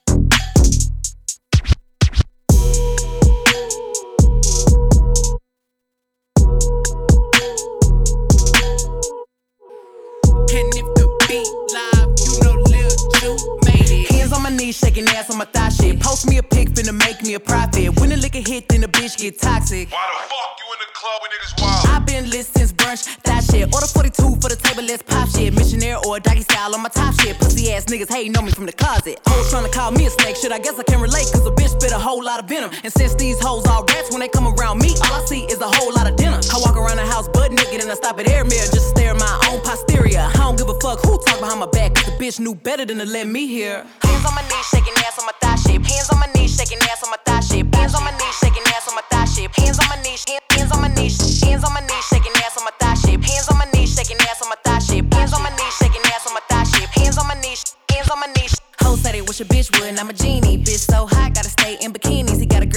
my 14.49 14.55
knees, 14.55 14.77
shaking 14.77 15.07
ass 15.09 15.29
on 15.29 15.37
my 15.37 15.45
thigh 15.45 15.69
shit. 15.69 15.99
Post 15.99 16.29
me 16.29 16.37
a 16.37 16.43
pic, 16.43 16.69
finna 16.69 16.93
make 16.93 17.21
me 17.21 17.33
a 17.33 17.39
profit. 17.39 17.99
When 17.99 18.09
the 18.09 18.17
liquor 18.17 18.43
hit, 18.45 18.69
then 18.69 18.81
the 18.81 18.87
bitch 18.87 19.17
get 19.17 19.39
toxic. 19.39 19.91
Why 19.91 20.05
the 20.07 20.23
fuck 20.31 20.51
you 20.59 20.67
in 20.73 20.79
the 20.83 20.89
club 20.93 21.17
when 21.21 21.29
niggas 21.35 21.53
wild? 21.61 21.87
i 21.89 21.99
been 22.05 22.29
lit 22.29 22.45
since 22.45 22.71
brunch, 22.71 23.03
that 23.23 23.43
shit. 23.43 23.73
Order 23.73 23.87
42 23.87 24.39
for 24.39 24.49
the 24.49 24.55
table, 24.55 24.83
let's 24.83 25.03
pop 25.03 25.27
shit. 25.29 25.53
Missionaire 25.53 25.97
or 26.05 26.19
doggy 26.19 26.43
style 26.43 26.73
on 26.73 26.81
my 26.81 26.89
top 26.89 27.13
shit. 27.19 27.37
Pussy 27.39 27.73
ass 27.73 27.85
niggas 27.85 28.09
hating 28.09 28.37
on 28.37 28.45
me 28.45 28.51
from 28.51 28.65
the 28.65 28.71
closet. 28.71 29.19
Hoes 29.27 29.49
trying 29.51 29.65
to 29.65 29.71
call 29.71 29.91
me 29.91 30.05
a 30.05 30.09
snake, 30.09 30.37
shit. 30.37 30.51
I 30.51 30.59
guess 30.59 30.79
I 30.79 30.83
can 30.83 31.01
relate, 31.01 31.27
cause 31.33 31.45
a 31.45 31.51
bitch 31.51 31.75
spit 31.75 31.91
a 31.91 31.99
whole 31.99 32.23
lot 32.23 32.39
of 32.39 32.47
venom. 32.47 32.71
And 32.83 32.93
since 32.93 33.15
these 33.15 33.39
hoes 33.41 33.67
all 33.67 33.83
rats, 33.83 34.11
when 34.11 34.21
they 34.21 34.29
come 34.29 34.47
around 34.47 34.79
me, 34.79 34.95
all 35.11 35.19
I 35.19 35.25
see 35.25 35.43
is 35.51 35.59
a 35.59 35.67
whole 35.67 35.91
lot 35.91 36.07
of 36.09 36.15
dinner. 36.15 36.39
I 36.39 36.57
walk 36.63 36.77
around 36.77 36.97
the 36.97 37.05
house 37.05 37.27
butt 37.27 37.51
naked 37.51 37.81
and 37.81 37.91
I 37.91 37.95
stop 37.95 38.17
at 38.19 38.29
air 38.29 38.45
mirror 38.45 38.71
just 38.71 38.95
to 38.95 38.95
stare 38.95 39.11
at 39.11 39.19
my 39.19 39.33
own 39.51 39.59
posterior. 39.59 40.23
I 40.23 40.39
don't 40.39 40.57
give 40.57 40.69
a 40.69 40.79
fuck 40.79 41.03
who 41.03 41.19
talk 41.19 41.39
behind 41.43 41.59
my 41.59 41.67
back, 41.67 41.96
bitch 42.17 42.39
knew 42.39 42.55
better 42.55 42.83
than 42.83 42.97
to 42.97 43.05
let 43.05 43.27
me 43.27 43.45
hear. 43.47 43.85
Hands 44.01 44.25
on 44.25 44.33
my 44.33 44.41
knees, 44.41 44.65
shaking 44.73 44.93
ass 45.05 45.19
on 45.19 45.25
my 45.25 45.33
thigh 45.39 45.55
shape. 45.55 45.85
Hands 45.85 46.09
on 46.09 46.19
my 46.19 46.27
knees, 46.33 46.57
shaking 46.57 46.79
ass 46.89 47.03
on 47.03 47.11
my 47.11 47.17
thigh 47.25 47.39
shape. 47.39 47.73
Hands 47.75 47.93
on 47.93 48.03
my 48.03 48.11
knees, 48.17 48.35
shaking 48.41 48.63
ass 48.73 48.87
on 48.89 48.95
my 48.95 49.01
thigh 49.09 49.25
shape. 49.25 49.53
Hands 49.55 49.77
on 49.77 49.87
my 49.87 49.97
knees, 50.01 50.25
hands 50.49 50.71
on 50.73 50.81
my 50.81 50.89
knees, 50.89 51.41
hands 51.43 51.63
on 51.63 51.73
my 51.73 51.81
knees, 51.81 52.05
shaking 52.09 52.33
ass 52.41 52.57
on 52.57 52.65
my 52.65 52.71
thigh 52.79 52.95
shape. 52.95 53.23
Hands 53.23 53.47
on 53.49 53.57
my 53.57 53.65
knees, 53.71 53.93
shaking 53.93 54.17
ass 54.25 54.41
on 54.41 54.49
my 54.49 54.57
thigh 54.65 54.79
shape. 54.79 55.13
Hands 55.13 55.33
on 55.33 55.43
my 55.43 55.49
knees, 55.53 55.73
shaking 55.77 56.01
ass 56.09 56.25
on 56.27 56.33
my 56.33 56.41
thigh 56.49 56.63
shape. 56.65 56.89
Hands 56.89 57.17
on 57.17 57.27
my 57.27 57.35
knees, 57.41 57.75
hands 57.91 58.09
on 58.09 58.19
my 58.19 58.27
knees. 58.33 58.53
Ho 58.81 58.95
said 58.95 59.15
it 59.15 59.27
wish 59.27 59.39
a 59.41 59.45
bitch 59.45 59.69
would, 59.77 59.89
and 59.89 59.99
I'm 59.99 60.09
a 60.09 60.13
genie. 60.13 60.57
Bitch 60.57 60.89
so 60.89 61.05
hot, 61.05 61.33
gotta 61.35 61.49
stay 61.49 61.77
in 61.81 61.93
bikinis. 61.93 62.06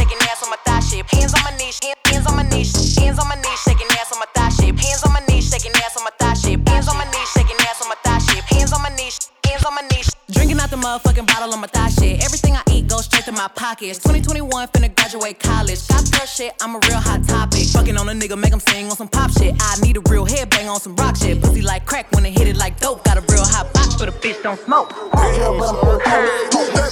shaking 0.00 0.18
ass 0.32 0.42
on 0.42 0.48
my 0.48 0.56
thigh 0.64 0.80
shape. 0.80 1.06
Hands 1.10 1.34
on 1.34 1.42
my 1.44 1.52
knees, 1.56 1.78
hands 2.08 2.26
on 2.26 2.36
my 2.36 2.42
knees, 2.42 2.72
hands 2.96 3.18
on 3.18 3.28
my 3.28 3.36
knees, 3.36 3.60
shaking 3.60 3.86
ass 4.00 4.12
on 4.12 4.18
my 4.18 4.26
thigh 4.34 4.48
shape. 4.48 4.78
Hands 4.78 5.02
on 5.04 5.12
my 5.12 5.20
knees, 5.28 5.44
shaking 5.50 5.72
ass 5.84 5.96
on 5.96 6.04
my 6.04 6.12
thigh 6.18 6.34
shape. 6.34 6.68
Hands 6.68 6.88
on 6.88 6.96
my 6.96 7.04
knees, 7.12 7.28
shaking 7.36 7.60
ass 7.68 7.82
on 7.82 7.88
my 7.88 7.96
thigh 8.02 8.18
shape. 8.18 8.44
Hands 8.44 8.72
on 8.72 8.82
my 8.82 8.88
knees, 8.96 9.30
hands 9.44 9.64
on 9.64 9.74
my 9.74 9.82
knees. 9.92 10.08
Drinking 10.30 10.58
out 10.60 10.70
the 10.70 10.76
motherfucking 10.76 11.26
bottle 11.26 11.52
on 11.52 11.60
my 11.60 11.66
thigh 11.66 11.90
shit. 11.90 12.24
Everything 12.24 12.56
I 12.56 12.62
eat 12.70 12.88
goes 12.88 13.04
straight 13.04 13.24
to 13.26 13.32
my 13.32 13.48
pockets. 13.48 13.98
2021 13.98 14.68
finna 14.68 14.94
graduate 14.96 15.38
college. 15.38 15.86
Got 15.88 16.10
girl 16.10 16.26
shit, 16.26 16.54
I'm 16.62 16.76
a 16.76 16.80
real 16.88 17.00
hot 17.08 17.22
topic. 17.28 17.66
Fucking 17.68 17.96
on 17.98 18.08
a 18.08 18.12
nigga, 18.12 18.38
make 18.38 18.52
him 18.52 18.60
sing 18.60 18.88
on 18.88 18.96
some 18.96 19.08
pop 19.08 19.30
shit. 19.32 19.54
I 19.60 19.76
need 19.82 19.98
a 19.98 20.02
real 20.08 20.24
headbang 20.24 20.70
on 20.72 20.80
some 20.80 20.96
rock 20.96 21.16
shit. 21.16 21.42
Pussy 21.42 21.60
like 21.60 21.84
crack 21.84 22.10
when 22.12 22.24
it 22.24 22.32
hit 22.38 22.48
it 22.48 22.56
like 22.56 22.80
dope. 22.80 23.04
Got 23.04 23.18
a 23.18 23.24
real 23.32 23.44
hot 23.44 23.70
box, 23.74 23.96
but 23.96 24.08
a 24.08 24.12
bitch 24.12 24.42
don't 24.42 24.58
smoke. 24.60 24.94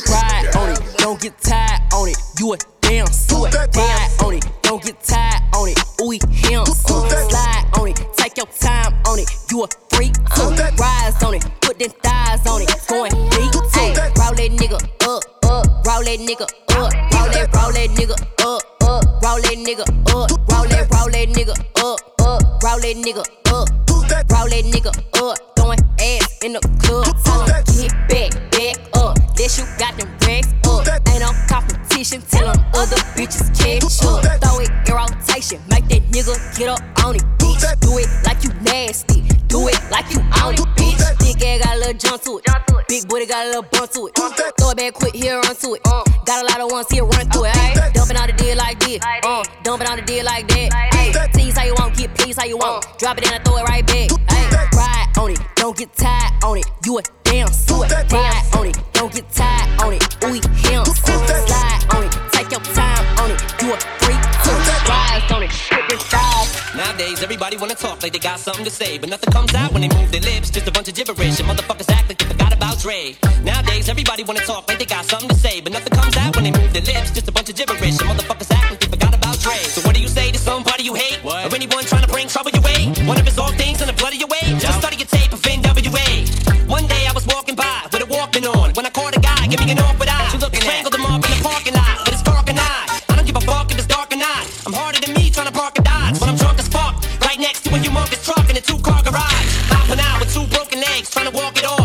Ride 0.09 0.57
on 0.57 0.71
it, 0.71 0.81
don't 0.99 1.21
get 1.21 1.41
tired 1.41 1.81
on 1.95 2.09
it. 2.09 2.19
You 2.39 2.53
a 2.53 2.59
damn 2.89 3.07
suit. 3.07 3.55
Ride 3.55 4.25
on 4.25 4.35
it, 4.35 4.47
don't 4.63 4.83
get 4.83 5.03
on 49.89 49.97
the 49.97 50.03
deal 50.03 50.25
like 50.25 50.47
that. 50.49 50.71
Ayy, 50.93 51.33
tease 51.33 51.57
how 51.57 51.65
you 51.65 51.75
want, 51.79 51.97
get 51.97 52.15
please 52.15 52.37
how 52.37 52.45
you 52.45 52.59
want. 52.59 52.87
Drop 52.99 53.17
it 53.19 53.25
and 53.25 53.35
I 53.35 53.39
throw 53.43 53.57
it 53.57 53.65
right 53.65 53.87
back. 53.87 54.09
Ayy, 54.11 54.73
ride 54.77 55.09
on 55.19 55.31
it, 55.31 55.41
don't 55.57 55.77
get 55.77 55.93
tired 55.97 56.45
on 56.45 56.59
it. 56.59 56.67
You 56.85 56.99
a 56.99 57.03
damn 57.25 57.49
suit. 57.49 57.91
Ride 58.13 58.45
on 58.57 58.67
it, 58.67 58.79
don't 58.93 59.13
get 59.13 59.31
tired 59.33 59.81
on 59.81 59.95
it. 59.95 60.05
Ooh, 60.25 60.35
him. 60.69 60.85
Slide 60.85 61.85
on 61.97 62.05
it, 62.05 62.13
take 62.33 62.51
your 62.51 62.61
time 62.77 63.05
on 63.19 63.31
it. 63.31 63.41
You 63.63 63.73
a 63.73 63.79
freak, 64.05 64.21
too. 64.45 64.57
Ride 64.89 65.25
on 65.33 65.43
it, 65.43 65.51
put 65.51 65.89
this 65.89 66.05
style. 66.05 66.47
Nowadays, 66.77 67.23
everybody 67.23 67.57
wanna 67.57 67.75
talk 67.75 68.03
like 68.03 68.13
they 68.13 68.19
got 68.19 68.39
something 68.39 68.65
to 68.65 68.71
say, 68.71 68.99
but 68.99 69.09
nothing 69.09 69.33
comes 69.33 69.55
out 69.55 69.73
when 69.73 69.83
they 69.83 69.89
move 69.89 70.13
their 70.13 70.21
lips. 70.21 70.51
Just 70.51 70.69
a 70.69 70.71
bunch 70.71 70.89
of 70.89 70.95
gibberish, 70.95 71.41
and 71.41 71.49
motherfuckers 71.49 71.91
act 71.91 72.09
like 72.09 72.19
they 72.19 72.27
forgot 72.27 72.53
about 72.55 72.79
Dre. 72.79 73.17
Nowadays, 73.43 73.89
everybody 73.89 74.23
wanna 74.23 74.41
talk 74.41 74.69
like 74.69 74.79
they 74.79 74.85
got 74.85 75.05
something 75.05 75.29
to 75.29 75.35
say, 75.35 75.61
but 75.61 75.73
nothing 75.73 75.93
comes 75.97 76.17
out 76.17 76.37
when 76.37 76.45
they 76.45 76.53
move 76.53 76.73
their 76.73 76.83
lips. 76.83 77.11
Just 77.11 77.27
a 77.27 77.33
bunch 77.33 77.49
of 77.49 77.57
gibberish, 77.57 77.99
and 77.99 78.09
motherfuckers 78.11 78.38
anyone 81.69 81.85
trying 81.85 82.03
to 82.03 82.09
bring 82.09 82.29
trouble 82.29 82.51
your 82.51 82.63
way? 82.63 82.89
One 83.05 83.19
of 83.19 83.27
his 83.27 83.39
old 83.39 83.55
things 83.57 83.81
in 83.81 83.87
the 83.87 83.93
blood 83.93 84.13
of 84.13 84.19
your 84.19 84.29
way. 84.29 84.57
Just 84.59 84.81
study 84.81 84.97
your 84.97 85.07
tape 85.07 85.33
of 85.33 85.41
NWA. 85.43 86.09
One 86.69 86.87
day 86.87 87.07
I 87.07 87.13
was 87.13 87.27
walking 87.27 87.55
by 87.55 87.87
with 87.93 88.03
a 88.03 88.07
Walkman 88.07 88.45
on 88.49 88.73
when 88.73 88.87
I 88.87 88.91
caught 88.91 89.17
a 89.17 89.21
guy 89.21 89.47
give 89.47 89.61
me 89.65 89.73
an 89.73 89.79
awkward 89.79 90.09
eye. 90.09 90.29
She 90.33 90.39
looked 90.39 90.57
strangled 90.57 90.95
him 90.95 91.05
off 91.05 91.25
in 91.25 91.31
the 91.31 91.41
parking 91.43 91.75
lot, 91.75 92.05
but 92.05 92.13
it's 92.15 92.23
dark 92.23 92.49
and 92.49 92.59
I. 92.59 93.01
I 93.09 93.17
don't 93.17 93.27
give 93.27 93.37
a 93.37 93.41
fuck 93.41 93.71
if 93.71 93.79
it's 93.79 93.87
dark 93.87 94.13
or 94.13 94.17
not. 94.17 94.43
I'm 94.67 94.73
harder 94.73 95.01
than 95.01 95.15
me 95.15 95.31
trying 95.31 95.49
to 95.49 95.53
park 95.53 95.79
a 95.79 95.83
Dodge, 95.83 96.19
but 96.21 96.29
I'm 96.29 96.37
drunk 96.37 96.59
as 96.59 96.69
fuck. 96.69 96.95
Right 97.21 97.39
next 97.39 97.65
to 97.65 97.71
a 97.75 97.79
humongous 97.79 98.25
truck 98.25 98.49
in 98.49 98.57
a 98.57 98.61
two-car 98.61 99.03
garage. 99.03 99.49
Hopping 99.73 100.01
out 100.01 100.21
with 100.21 100.33
two 100.33 100.47
broken 100.55 100.81
legs, 100.81 101.11
trying 101.11 101.31
to 101.31 101.35
walk 101.37 101.57
it 101.59 101.65
off. 101.65 101.78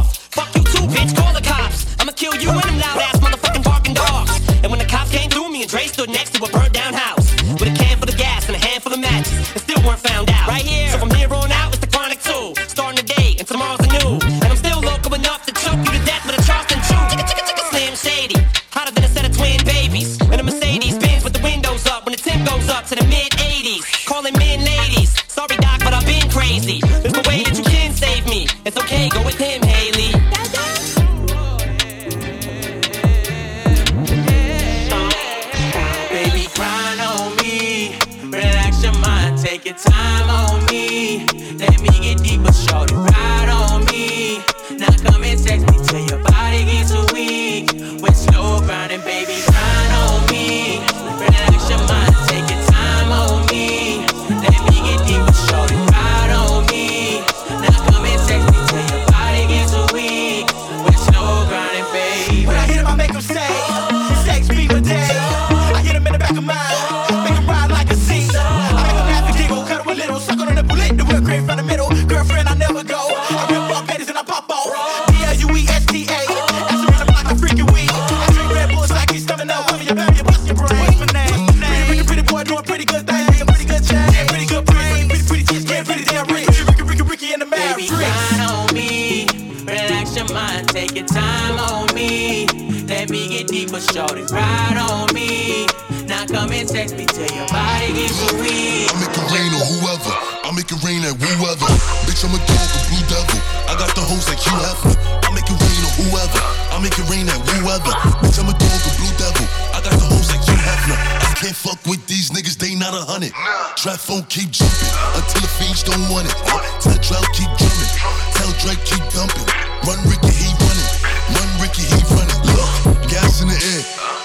Come 96.33 96.49
and 96.49 96.65
text 96.65 96.97
me 96.97 97.05
till 97.05 97.29
your 97.29 97.45
body 97.53 97.93
gets 97.93 98.17
too 98.17 98.41
weak. 98.41 98.89
I 98.89 98.97
make 98.97 99.13
it 99.13 99.27
rain 99.29 99.53
on 99.53 99.65
whoever. 99.69 100.13
I 100.41 100.49
make 100.49 100.69
it 100.73 100.81
rain 100.81 101.05
at 101.05 101.13
whoever. 101.13 101.69
Bitch, 102.09 102.25
I'm 102.25 102.33
a 102.33 102.41
dog, 102.41 102.69
a 102.73 102.79
blue 102.89 103.05
devil. 103.05 103.37
I 103.69 103.77
got 103.77 103.93
the 103.93 104.01
hoes 104.01 104.25
like 104.25 104.41
Hugh 104.41 104.57
Hefner. 104.57 104.97
I 104.97 105.29
make 105.37 105.45
it 105.45 105.53
rain 105.61 105.81
on 105.85 105.93
whoever. 106.01 106.41
I 106.73 106.81
make 106.81 106.97
it 106.97 107.05
rain 107.05 107.29
at 107.29 107.37
whoever. 107.37 107.93
Bitch, 108.25 108.41
I'm 108.41 108.49
a 108.49 108.55
dog, 108.57 108.81
a 108.81 108.91
blue 108.97 109.13
devil. 109.21 109.45
I 109.77 109.79
got 109.85 109.93
the 109.93 110.07
hoes 110.09 110.33
like 110.33 110.41
Hugh 110.41 110.57
Hefner. 110.57 110.97
I 110.97 111.31
can't 111.37 111.55
fuck 111.55 111.77
with 111.85 112.01
these 112.09 112.33
niggas, 112.33 112.57
they 112.57 112.73
not 112.73 112.97
a 112.97 113.05
hundred. 113.05 113.31
Trap 113.77 114.01
phone 114.01 114.25
keep 114.25 114.49
jumping 114.49 114.89
until 115.13 115.41
the 115.45 115.51
fiends 115.61 115.85
don't 115.85 116.01
want 116.09 116.25
it. 116.25 116.33
Tell 116.81 116.97
Drell 116.97 117.25
keep 117.37 117.51
drumming. 117.61 117.91
Tell 118.33 118.49
Drake 118.57 118.81
keep 118.89 119.05
dumping. 119.13 119.45
Run 119.85 120.01
Ricky, 120.09 120.33
he 120.33 120.49
running. 120.49 120.89
Run 121.29 121.49
Ricky, 121.61 121.85
he 121.85 122.01
running. 122.09 122.41
Look, 122.57 123.05
gas 123.05 123.45
in 123.45 123.53
the 123.53 123.59
air. 123.77 123.83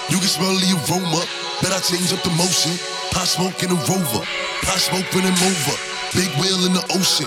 You 0.09 0.17
can 0.17 0.25
smell 0.25 0.57
the 0.57 0.73
aroma. 0.89 1.18
I 1.79 1.81
change 1.81 2.11
up 2.11 2.19
the 2.27 2.35
motion. 2.35 2.75
Pot 3.15 3.23
smoke 3.23 3.63
in 3.63 3.71
a 3.71 3.79
rover. 3.87 4.19
Pot 4.67 4.79
smoke 4.83 5.07
running 5.15 5.31
over. 5.31 5.75
Big 6.11 6.27
wheel 6.35 6.59
in 6.67 6.75
the 6.75 6.83
ocean. 6.91 7.23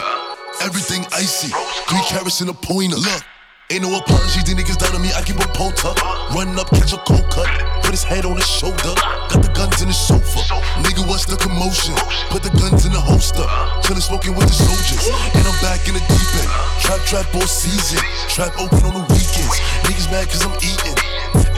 Everything 0.60 1.08
icy. 1.16 1.48
Three 1.88 2.04
carats 2.04 2.44
in 2.44 2.52
a 2.52 2.52
pointer. 2.52 3.00
Look. 3.00 3.24
Ain't 3.72 3.80
no 3.80 3.96
apology, 3.96 4.44
these 4.44 4.52
niggas 4.52 4.76
down 4.76 4.92
on 4.92 5.00
me, 5.00 5.08
I 5.16 5.24
keep 5.24 5.40
a 5.40 5.48
tuck. 5.48 5.96
Run 6.36 6.52
up, 6.60 6.68
catch 6.68 6.92
a 6.92 7.00
cold 7.08 7.24
cut, 7.32 7.48
put 7.80 7.96
his 7.96 8.04
head 8.04 8.28
on 8.28 8.36
his 8.36 8.44
shoulder. 8.44 8.92
Got 9.32 9.40
the 9.40 9.48
guns 9.56 9.80
in 9.80 9.88
the 9.88 9.96
sofa. 9.96 10.44
Nigga, 10.84 11.08
what's 11.08 11.24
the 11.24 11.40
commotion? 11.40 11.96
Put 12.28 12.44
the 12.44 12.52
guns 12.52 12.84
in 12.84 12.92
the 12.92 13.00
holster. 13.00 13.48
Chillin' 13.80 14.04
smoking 14.04 14.36
with 14.36 14.52
the 14.52 14.52
soldiers. 14.52 15.08
And 15.32 15.48
I'm 15.48 15.56
back 15.64 15.80
in 15.88 15.96
the 15.96 16.04
deep 16.04 16.32
end. 16.44 16.52
Trap, 16.84 17.00
trap 17.08 17.34
all 17.34 17.48
season. 17.48 18.04
Trap 18.28 18.52
open 18.60 18.84
on 18.84 19.00
the 19.00 19.04
weekends. 19.16 19.56
Niggas 19.88 20.12
mad 20.12 20.28
cause 20.28 20.44
I'm 20.44 20.52
eating. 20.60 21.01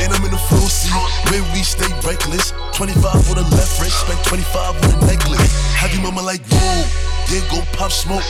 And 0.01 0.13
I'm 0.13 0.25
in 0.25 0.31
the 0.31 0.43
floor 0.51 0.69
seat 0.69 0.95
where 1.31 1.43
we 1.53 1.63
stay 1.63 1.89
reckless. 2.07 2.53
25 2.75 3.05
on 3.31 3.37
the 3.39 3.47
left 3.55 3.81
wrist, 3.81 4.01
spent 4.03 4.23
25 4.27 4.75
on 4.75 5.01
the 5.01 5.07
necklace. 5.07 5.53
Have 5.75 5.93
your 5.93 6.03
mama 6.03 6.23
like, 6.23 6.43
whoa, 6.51 6.83
there 7.31 7.45
go 7.51 7.63
pop 7.73 7.93
smoke. 7.93 8.25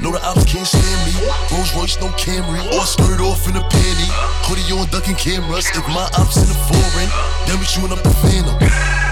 No, 0.00 0.12
the 0.12 0.20
ops 0.24 0.44
can't 0.44 0.66
stand 0.66 1.00
me. 1.08 1.16
Rolls 1.50 1.72
Royce, 1.74 1.96
no 2.00 2.08
Camry. 2.20 2.60
Or 2.76 2.84
skirt 2.84 3.20
off 3.20 3.48
in 3.48 3.56
a 3.56 3.64
panty. 3.72 4.08
Hoodie 4.44 4.68
on 4.76 4.86
ducking 4.90 5.16
cameras. 5.16 5.66
If 5.72 5.86
my 5.88 6.04
ops 6.20 6.36
in 6.36 6.48
the 6.48 6.58
foreign, 6.68 7.10
then 7.48 7.58
we 7.58 7.64
chewing 7.64 7.92
up 7.92 8.02
the 8.04 8.12
phantom. 8.20 8.56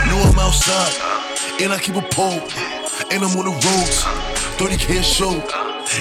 Know 0.08 0.20
I'm 0.20 0.38
outside, 0.38 0.92
and 1.62 1.72
I 1.72 1.78
keep 1.78 1.96
a 1.96 2.06
pole. 2.12 2.44
And 3.10 3.24
I'm 3.24 3.36
on 3.36 3.44
the 3.44 3.56
roads. 3.56 4.04
30 4.60 4.76
can 4.76 5.02
show. 5.02 5.32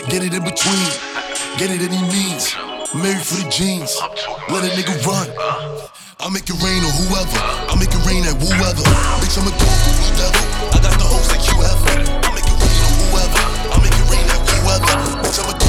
Get 0.10 0.24
it 0.24 0.34
in 0.34 0.44
between. 0.44 0.88
Get 1.58 1.72
it 1.72 1.82
any 1.82 2.02
means. 2.12 2.56
Married 2.94 3.26
for 3.26 3.42
the 3.42 3.50
jeans. 3.50 3.98
Let 4.54 4.62
a 4.62 4.70
nigga 4.78 4.94
run. 5.02 5.26
I 6.22 6.30
make 6.30 6.46
it 6.46 6.54
rain 6.62 6.86
on 6.86 6.94
whoever. 7.02 7.42
I 7.42 7.74
make 7.74 7.90
it 7.90 8.06
rain 8.06 8.22
at 8.22 8.38
whoever. 8.38 8.86
Bitch, 9.18 9.34
I'm 9.34 9.50
a 9.50 9.54
dog, 9.58 9.66
a 9.66 9.92
blue 9.98 10.14
devil. 10.14 10.46
I 10.70 10.78
got 10.78 10.94
the 11.02 11.08
hoes 11.10 11.26
like 11.34 11.42
you 11.42 11.58
ever. 11.58 11.90
I 12.22 12.30
make 12.38 12.46
it 12.46 12.54
rain 12.54 12.82
on 12.86 12.94
whoever. 13.02 13.42
I 13.74 13.78
make 13.82 13.98
it 13.98 14.08
rain 14.14 14.30
at 14.30 14.42
whoever. 14.46 14.94
Bitch, 15.26 15.42
I'm 15.42 15.50
a 15.50 15.63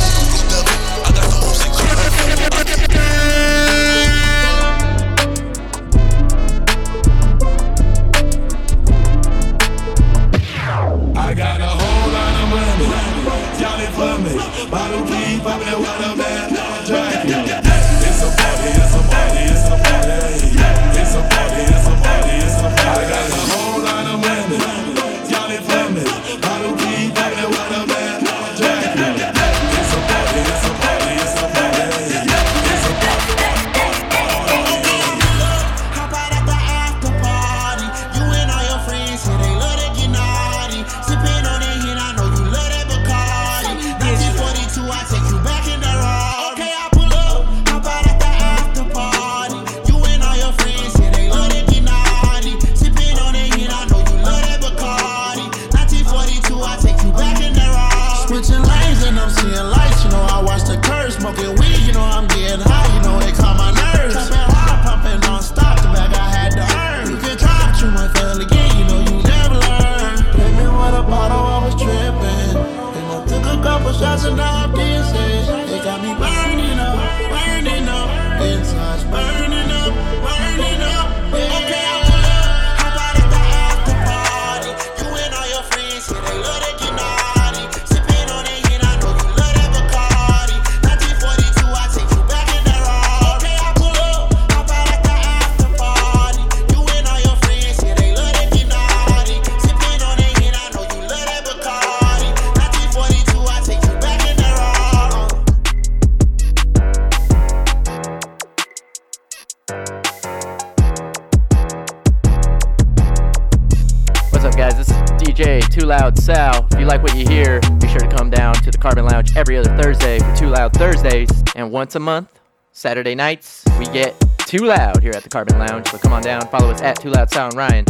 like 116.95 117.03
what 117.03 117.19
you 117.19 117.27
hear, 117.27 117.61
be 117.81 117.89
sure 117.89 117.99
to 117.99 118.09
come 118.09 118.31
down 118.31 118.55
to 118.55 118.71
the 118.71 118.79
Carbon 118.79 119.05
Lounge 119.05 119.37
every 119.37 119.57
other 119.57 119.77
Thursday 119.77 120.21
for 120.21 120.37
Too 120.37 120.49
Loud 120.49 120.73
Thursdays. 120.75 121.29
And 121.57 121.73
once 121.73 121.97
a 121.97 121.99
month, 121.99 122.39
Saturday 122.71 123.17
nights, 123.17 123.65
we 123.81 123.87
get 123.87 124.15
Too 124.47 124.65
Loud 124.65 125.03
here 125.03 125.11
at 125.11 125.25
the 125.25 125.29
Carbon 125.29 125.59
Lounge. 125.59 125.89
So 125.89 125.99
come 125.99 126.13
on 126.13 126.23
down, 126.23 126.47
follow 126.49 126.71
us 126.71 126.83
at 126.83 127.01
Too 127.01 127.11
Loud 127.11 127.31
Sound 127.31 127.55
Ryan. 127.55 127.85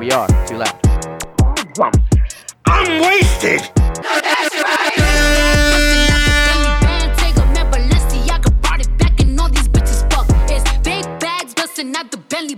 We 0.00 0.10
are 0.10 0.26
Too 0.48 0.56
Loud. 0.56 0.80
I'm 2.66 3.00
wasted! 3.00 3.60
That's 3.94 4.54
right! 4.56 5.06
the 12.16 12.55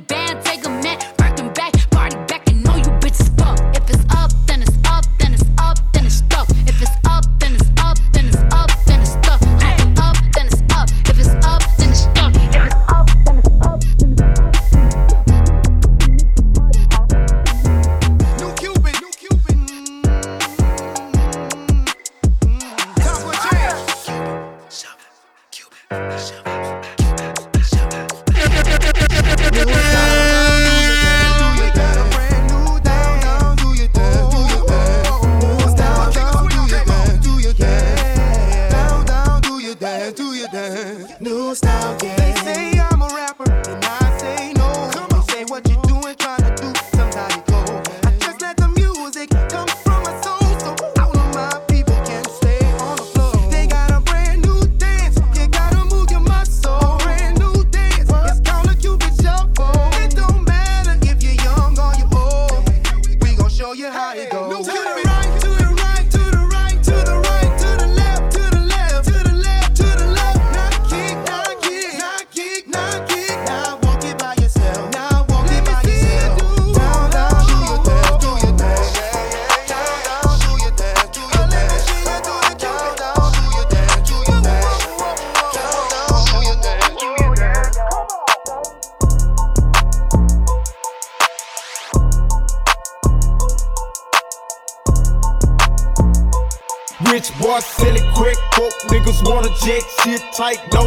tight. 100.38 100.77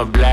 a 0.00 0.04
black 0.06 0.29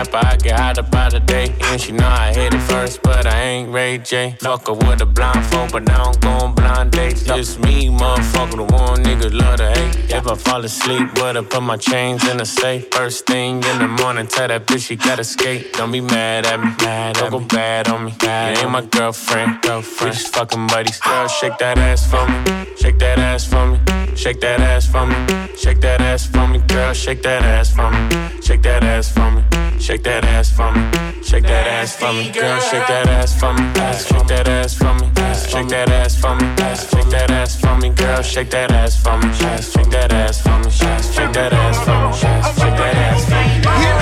rapper, 0.00 0.26
I 0.26 0.36
get 0.36 0.58
hotter 0.58 0.82
by 0.82 1.08
the 1.10 1.20
day. 1.20 1.54
And 1.62 1.80
she 1.80 1.92
know 1.92 2.06
I 2.06 2.32
hit 2.32 2.54
it 2.54 2.60
first, 2.60 3.02
but 3.02 3.26
I 3.26 3.40
ain't 3.40 3.70
Ray 3.70 3.98
J. 3.98 4.36
Fuck 4.40 4.68
her 4.68 4.74
with 4.74 5.00
a 5.00 5.06
blindfold, 5.06 5.72
but 5.72 5.84
now 5.84 6.04
I'm 6.10 6.20
going 6.20 6.54
blind 6.54 6.92
dates. 6.92 7.22
Just 7.22 7.60
me, 7.60 7.88
motherfucker, 7.88 8.56
the 8.56 8.64
one 8.64 9.02
nigga 9.04 9.32
love 9.32 9.58
to 9.58 9.70
hate. 9.70 10.10
If 10.10 10.26
I 10.26 10.34
fall 10.34 10.64
asleep, 10.64 11.08
but 11.14 11.36
I 11.36 11.42
put 11.42 11.62
my 11.62 11.76
chains 11.76 12.26
in 12.28 12.40
a 12.40 12.46
safe. 12.46 12.88
First 12.92 13.26
thing 13.26 13.62
in 13.70 13.78
the 13.78 13.88
morning, 14.02 14.26
tell 14.26 14.48
that 14.48 14.66
bitch 14.66 14.86
she 14.86 14.96
gotta 14.96 15.24
skate. 15.24 15.72
Don't 15.74 15.92
be 15.92 16.00
mad 16.00 16.46
at 16.46 16.58
me, 16.60 16.70
mad 16.84 17.16
don't 17.16 17.30
go 17.30 17.40
bad 17.40 17.88
on 17.88 18.04
me. 18.04 18.12
Bad 18.18 18.56
you 18.56 18.62
ain't 18.62 18.70
my 18.70 18.82
girlfriend, 18.82 19.60
girlfriend. 19.62 20.14
We 20.14 20.18
just 20.18 20.34
fucking 20.34 20.66
buddies. 20.68 20.98
Girl, 21.00 21.28
shake 21.28 21.58
that 21.58 21.78
ass 21.78 22.10
for 22.10 22.26
me, 22.26 22.76
shake 22.76 22.98
that 22.98 23.18
ass 23.18 23.46
for 23.46 23.66
me, 23.66 23.78
shake 24.16 24.40
that 24.40 24.60
ass 24.60 24.86
for 24.86 25.06
me, 25.06 25.16
shake 25.56 25.80
that 25.80 26.00
ass 26.00 26.26
for 26.26 26.46
me, 26.46 26.58
girl, 26.68 26.92
shake 26.92 27.22
that 27.22 27.42
ass 27.42 27.74
for 27.74 27.90
me, 27.90 28.40
shake 28.40 28.62
that 28.62 28.82
ass 28.82 29.12
for 29.12 29.30
me. 29.30 29.42
Shake 29.90 30.04
that 30.04 30.24
ass 30.24 30.52
for 30.52 30.70
me. 30.70 30.82
Shake 31.20 31.42
that 31.42 31.66
ass 31.66 31.96
for 31.96 32.12
me. 32.12 32.30
Girl, 32.30 32.60
shake 32.60 32.86
that 32.86 33.08
ass 33.08 33.34
for 33.40 33.52
me. 33.52 33.58
Shake 33.98 34.28
that 34.28 34.46
ass 34.46 34.74
for 34.78 34.94
me. 34.94 35.10
Shake 35.50 35.68
that 35.68 35.90
ass 35.90 36.14
for 36.14 36.36
me. 36.36 36.46
Shake 36.76 37.10
that 37.10 37.30
ass 37.32 37.60
for 37.60 37.76
me. 37.76 37.90
Girl, 37.90 38.22
shake 38.22 38.50
that 38.50 38.70
ass 38.70 39.02
for 39.02 39.18
me. 39.18 39.32
Shake 39.34 39.90
that 39.90 40.12
ass 40.12 40.40
for 40.42 40.56
me. 40.60 40.70
Shake 40.70 41.32
that 41.32 41.52
ass 41.52 41.76
for 41.84 42.06
me. 42.06 42.12
Shake 42.14 42.76
that 42.76 42.94
ass 42.94 43.24
for 43.24 43.90
me. 43.96 43.99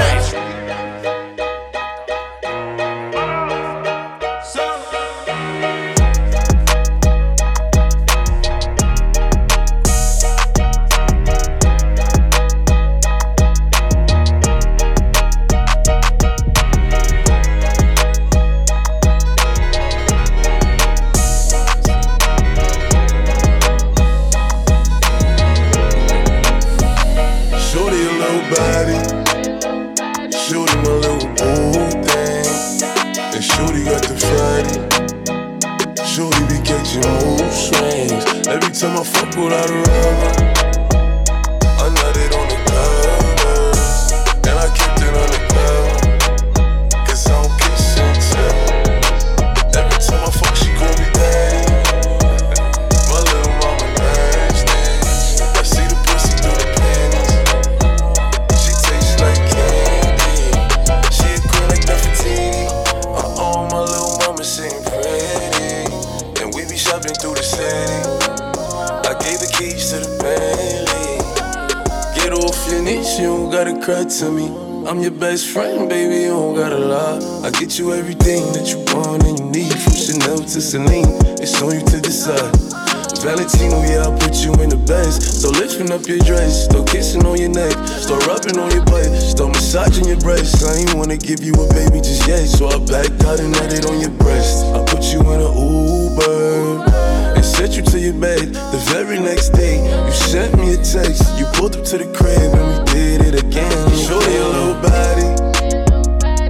I'm 74.88 75.03
your 75.03 75.11
best 75.12 75.48
friend, 75.53 75.87
baby, 75.87 76.24
you 76.24 76.33
don't 76.33 76.57
gotta 76.57 76.79
lie. 76.79 77.20
I 77.44 77.51
get 77.51 77.79
you 77.79 77.92
everything 77.92 78.40
that 78.57 78.72
you 78.72 78.81
want 78.96 79.20
and 79.29 79.37
you 79.37 79.44
need, 79.44 79.77
from 79.85 79.92
Chanel 79.92 80.40
to 80.40 80.61
Celine. 80.64 81.12
It's 81.44 81.61
on 81.61 81.77
you 81.77 81.85
to 81.92 82.01
decide. 82.01 82.48
Valentino, 83.20 83.85
yeah, 83.85 84.09
I'll 84.09 84.16
put 84.16 84.40
you 84.40 84.48
in 84.64 84.72
the 84.72 84.81
best. 84.88 85.44
So 85.44 85.53
lifting 85.53 85.92
up 85.92 86.09
your 86.09 86.16
dress, 86.24 86.64
start 86.64 86.88
kissing 86.88 87.20
on 87.29 87.37
your 87.37 87.53
neck, 87.53 87.77
start 87.85 88.24
rubbing 88.24 88.57
on 88.57 88.72
your 88.72 88.81
butt, 88.88 89.12
start 89.20 89.53
massaging 89.53 90.09
your 90.09 90.16
breasts. 90.24 90.64
I 90.64 90.81
ain't 90.81 90.94
wanna 90.96 91.20
give 91.20 91.44
you 91.44 91.53
a 91.53 91.68
baby 91.77 92.01
just 92.01 92.24
yet, 92.24 92.48
so 92.48 92.72
I 92.72 92.81
backed 92.88 93.20
out 93.29 93.44
and 93.44 93.53
added 93.61 93.85
on 93.92 94.01
your 94.01 94.16
breast. 94.16 94.64
I 94.72 94.81
put 94.88 95.05
you 95.12 95.20
in 95.20 95.44
an 95.44 95.53
Uber 95.53 97.37
and 97.37 97.44
sent 97.44 97.77
you 97.77 97.85
to 97.92 98.01
your 98.01 98.16
bed. 98.16 98.57
The 98.57 98.81
very 98.88 99.20
next 99.20 99.53
day, 99.53 99.85
you 99.85 100.16
sent 100.16 100.57
me 100.57 100.72
a 100.72 100.81
text. 100.81 101.29
You 101.37 101.44
pulled 101.61 101.77
up 101.77 101.85
to 101.92 102.01
the 102.01 102.09
crib 102.16 102.40
and 102.57 102.66
we 102.72 102.77
did 102.88 103.20
it 103.29 103.44
again. 103.44 103.88
Show 104.07 104.21
your 104.31 104.49
little 104.49 104.75
body, 104.81 105.29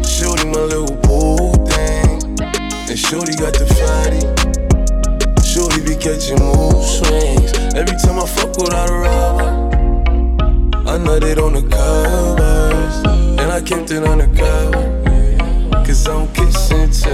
shorty 0.05 0.45
my 0.47 0.61
little 0.61 0.95
boo 1.07 1.53
thing, 1.67 2.21
and 2.89 2.99
shorty 2.99 3.35
got 3.35 3.55
the 3.55 3.67
fatty. 3.79 4.21
Shorty 5.43 5.81
be 5.83 5.97
catching 5.97 6.39
mood 6.39 6.85
swings. 6.85 7.53
Every 7.75 7.97
time 7.99 8.19
I 8.21 8.27
fuck 8.27 8.57
without 8.57 8.91
a 8.91 8.93
rubber, 8.93 9.51
I 10.89 10.99
nutted 10.99 11.39
on 11.43 11.55
the 11.55 11.63
covers. 11.63 12.97
And 13.41 13.51
I 13.51 13.61
kept 13.61 13.91
it 13.91 14.03
undercover. 14.05 14.85
Cause 15.85 16.07
I'm 16.07 16.29
kissing 16.35 16.91
too. 16.91 17.11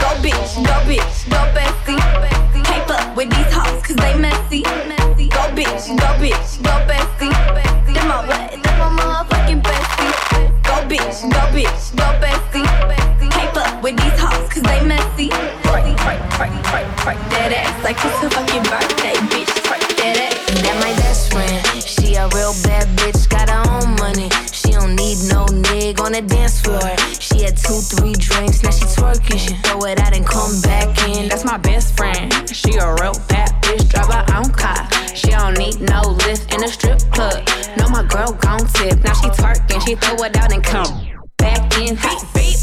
Go 0.00 0.08
bitch, 0.24 0.54
go 0.64 0.76
bitch, 0.88 1.28
go 1.28 1.40
bestie. 1.54 2.64
Can't 2.64 2.88
fuck 2.88 3.16
with 3.16 3.30
these 3.30 3.52
hoes 3.52 3.82
cause 3.82 3.96
they 3.96 4.14
messy. 4.18 4.62
Go 4.62 4.72
bitch, 5.54 5.86
go 5.88 6.08
bitch, 6.18 6.62
go 6.62 6.72
bestie. 6.90 7.35
Them 8.06 8.14
my 8.14 8.28
what? 8.28 8.62
Them 8.62 8.78
my 8.78 9.02
motherfucking 9.02 9.62
bestie. 9.66 10.62
Go 10.62 10.74
bitch, 10.86 11.26
go 11.26 11.42
bitch, 11.50 11.96
go 11.98 12.06
bestie. 12.22 12.62
Can't 13.34 13.52
fuck 13.52 13.82
with 13.82 13.96
these 13.96 14.20
hoes 14.20 14.48
cause 14.48 14.62
they 14.62 14.86
messy. 14.86 15.28
Twerk, 15.66 15.90
twerk, 15.98 16.20
twerk, 16.30 16.54
twerk, 16.62 16.86
twerk 17.02 17.18
that 17.30 17.50
ass 17.50 17.82
like 17.82 17.96
it's 17.96 18.18
her 18.22 18.30
fucking 18.30 18.62
birthday, 18.62 19.18
bitch. 19.26 19.50
Twerk 19.66 19.82
that 19.98 20.16
ass. 20.22 20.62
That 20.62 20.76
my 20.78 20.94
best 21.02 21.32
friend. 21.32 21.82
She 21.82 22.14
a 22.14 22.28
real 22.28 22.54
bad 22.62 22.86
bitch, 22.96 23.28
got 23.28 23.50
her 23.50 23.64
own 23.74 23.96
money. 23.96 24.30
She 24.52 24.70
don't 24.70 24.94
need 24.94 25.18
no 25.26 25.46
nig 25.46 25.98
on 25.98 26.12
the 26.12 26.22
dance 26.22 26.60
floor. 26.60 26.94
She 27.18 27.42
had 27.42 27.56
two, 27.56 27.82
three 27.90 28.12
drinks, 28.12 28.62
now 28.62 28.70
she 28.70 28.84
twerking. 28.84 29.40
She 29.40 29.54
throw 29.66 29.82
it 29.82 29.98
out 29.98 30.14
and 30.14 30.24
come 30.24 30.60
back 30.62 30.94
in. 31.08 31.28
That's 31.28 31.44
my 31.44 31.58
best 31.58 31.96
friend. 31.96 32.30
She 32.54 32.70
a 32.78 32.86
real 33.02 33.18
bad 33.26 33.50
bitch, 33.66 33.90
drive 33.90 34.14
her 34.14 34.24
own 34.38 34.52
car. 34.54 34.86
She 35.12 35.30
don't 35.34 35.58
need 35.58 35.80
no 35.80 36.02
lift 36.22 36.54
in 36.54 36.62
a 36.62 36.68
strip 36.68 37.00
club. 37.10 37.42
Girl 38.16 38.32
gon' 38.32 38.66
tip. 38.68 39.04
Now 39.04 39.12
she 39.12 39.28
twerking, 39.28 39.86
she 39.86 39.94
throw 39.96 40.24
it 40.24 40.34
out 40.38 40.50
and 40.50 40.64
come 40.64 40.88
back 41.36 41.60
in. 41.76 41.96
Beep, 41.96 42.20
beep. 42.32 42.56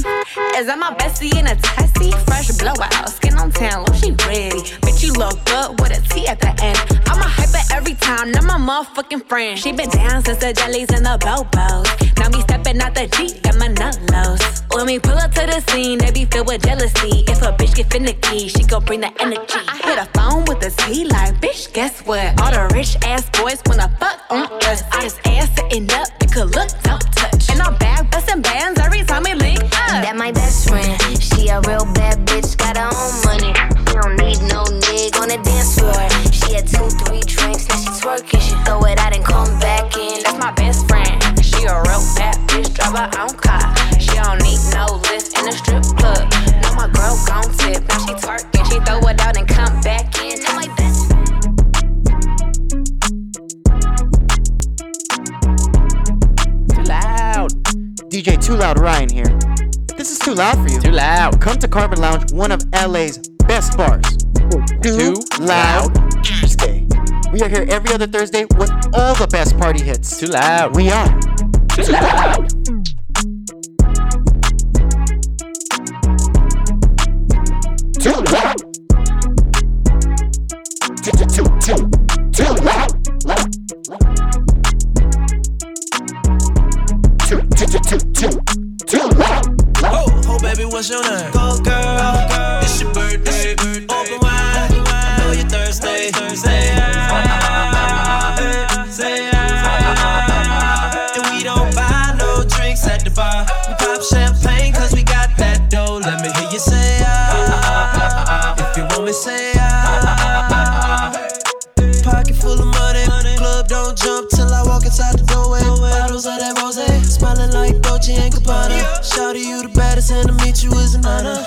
Is 0.58 0.66
that 0.66 0.80
my 0.80 0.92
bestie 0.98 1.38
in 1.38 1.46
a 1.46 1.56
testy? 1.56 2.10
Fresh 2.26 2.58
blowout, 2.58 3.08
skin 3.08 3.36
on 3.36 3.52
tan, 3.52 3.82
look 3.82 3.90
oh, 3.92 3.94
she 3.94 4.10
ready. 4.26 4.62
Bitch, 4.82 5.04
you 5.04 5.14
look 5.14 5.38
good 5.46 5.80
with 5.80 5.96
a 5.96 6.02
T 6.10 6.26
at 6.28 6.40
the 6.40 6.50
end. 6.60 6.80
I'm 7.06 7.20
a 7.20 7.30
hyper 7.30 7.62
every 7.72 7.94
time, 7.94 8.32
not 8.32 8.46
my 8.46 8.58
motherfucking 8.58 9.30
friend. 9.30 9.60
She 9.60 9.72
been 9.72 9.92
down 9.92 10.26
since 10.26 10.40
the 10.40 10.54
jellies 10.54 10.90
and 10.90 11.06
the 11.06 11.20
bobos. 11.22 11.86
Now 12.18 12.30
me 12.30 12.42
stepping 12.42 12.82
out 12.82 12.96
the 12.96 13.06
Jeep, 13.06 13.44
got 13.44 13.56
my 13.60 13.68
nut 13.68 14.00
lows. 14.12 14.53
When 14.74 14.88
we 14.88 14.98
pull 14.98 15.14
up 15.14 15.32
to 15.34 15.46
the 15.46 15.62
scene, 15.70 16.00
they 16.00 16.10
be 16.10 16.26
filled 16.26 16.48
with 16.48 16.64
jealousy. 16.64 17.24
If 17.28 17.44
a 17.44 17.54
bitch 17.54 17.76
get 17.76 17.94
finicky, 17.94 18.48
she 18.48 18.64
gon' 18.64 18.84
bring 18.84 19.02
the 19.02 19.12
energy. 19.22 19.62
I 19.70 19.78
hit 19.86 20.00
a 20.02 20.06
phone 20.18 20.46
with 20.46 20.66
a 20.66 20.72
T 20.72 21.06
like, 21.06 21.40
bitch, 21.40 21.72
guess 21.74 22.02
what? 22.08 22.42
All 22.42 22.50
the 22.50 22.74
rich 22.74 22.98
ass 23.06 23.30
boys 23.38 23.62
wanna 23.68 23.88
fuck 24.00 24.20
on 24.32 24.50
us. 24.66 24.82
I 24.92 25.04
just 25.04 25.20
ass 25.28 25.54
sitting 25.56 25.92
up, 25.94 26.08
it 26.20 26.34
could 26.34 26.56
look, 26.56 26.70
don't 26.82 27.06
touch. 27.14 27.52
And 27.52 27.62
I'm 27.62 27.78
back 27.78 28.10
busting 28.10 28.42
bands 28.42 28.80
every 28.80 29.04
time 29.04 29.22
we 29.24 29.36
link 29.36 29.62
up. 29.62 30.02
That 30.02 30.16
my 30.18 30.32
best 30.32 30.68
friend. 30.68 30.98
She 31.22 31.50
a 31.50 31.62
real 31.70 31.86
bad 31.94 32.26
bitch, 32.26 32.58
got 32.58 32.76
her 32.76 32.90
own 32.90 33.14
money. 33.30 33.54
She 33.54 33.94
don't 33.94 34.18
need 34.18 34.42
no 34.50 34.66
nig 34.90 35.14
on 35.22 35.30
the 35.30 35.38
dance 35.38 35.78
floor. 35.78 36.02
She 36.34 36.58
had 36.58 36.66
two, 36.66 36.90
three 37.06 37.22
drinks, 37.22 37.70
now 37.70 37.78
she 37.78 37.94
twerking. 38.02 38.42
She 38.42 38.58
throw 38.66 38.82
it 38.90 38.98
out 38.98 39.16
and 39.16 39.24
come 39.24 39.54
back 39.60 39.96
in. 39.96 40.24
That's 40.24 40.40
my 40.42 40.52
best 40.58 40.90
friend. 40.90 41.22
She 41.46 41.62
a 41.70 41.78
real 41.86 42.02
bad 42.18 42.42
bitch, 42.50 42.74
drive 42.74 42.98
her 42.98 43.22
own 43.22 43.38
car. 43.38 43.83
In 45.44 45.50
a 45.50 45.58
strip 45.58 45.84
club. 45.98 46.32
No, 46.62 46.74
my 46.76 46.88
girl 46.94 47.20
gon' 47.28 47.52
tip. 47.58 47.84
Now 47.88 47.98
she 48.06 48.14
twerking, 48.14 48.66
she 48.72 48.80
throw 48.80 49.00
it 49.10 49.20
out 49.22 49.38
and 49.38 49.48
come 49.48 49.82
back 49.82 50.22
in. 50.22 50.40
That's 50.40 50.56
my 50.56 50.68
best 50.76 51.10
Too 56.74 56.84
loud. 56.84 57.52
DJ 58.10 58.42
Too 58.44 58.56
Loud 58.56 58.80
Ryan 58.80 59.10
here. 59.10 59.40
If 59.90 59.98
this 59.98 60.12
is 60.12 60.20
too 60.20 60.34
loud 60.34 60.58
for 60.64 60.74
you, 60.74 60.80
Too 60.80 60.92
loud. 60.92 61.42
come 61.42 61.58
to 61.58 61.68
Carbon 61.68 62.00
Lounge, 62.00 62.32
one 62.32 62.52
of 62.52 62.64
LA's 62.74 63.18
best 63.48 63.78
bars. 63.78 64.04
Too, 64.82 65.14
Too 65.14 65.16
Loud 65.40 65.94
Thursday. 66.26 66.88
We 67.32 67.42
are 67.42 67.50
here 67.50 67.66
every 67.70 67.94
other 67.94 68.08
Thursday 68.08 68.46
with 68.58 68.72
all 68.94 69.16
the 69.16 69.28
best 69.32 69.58
party 69.58 69.84
hits. 69.84 70.20
Too 70.20 70.28
loud. 70.28 70.76
We 70.76 70.90
are 70.90 71.20
Too 71.70 71.84
loud. 71.92 72.83
Too 78.04 78.12
loud. 78.12 78.63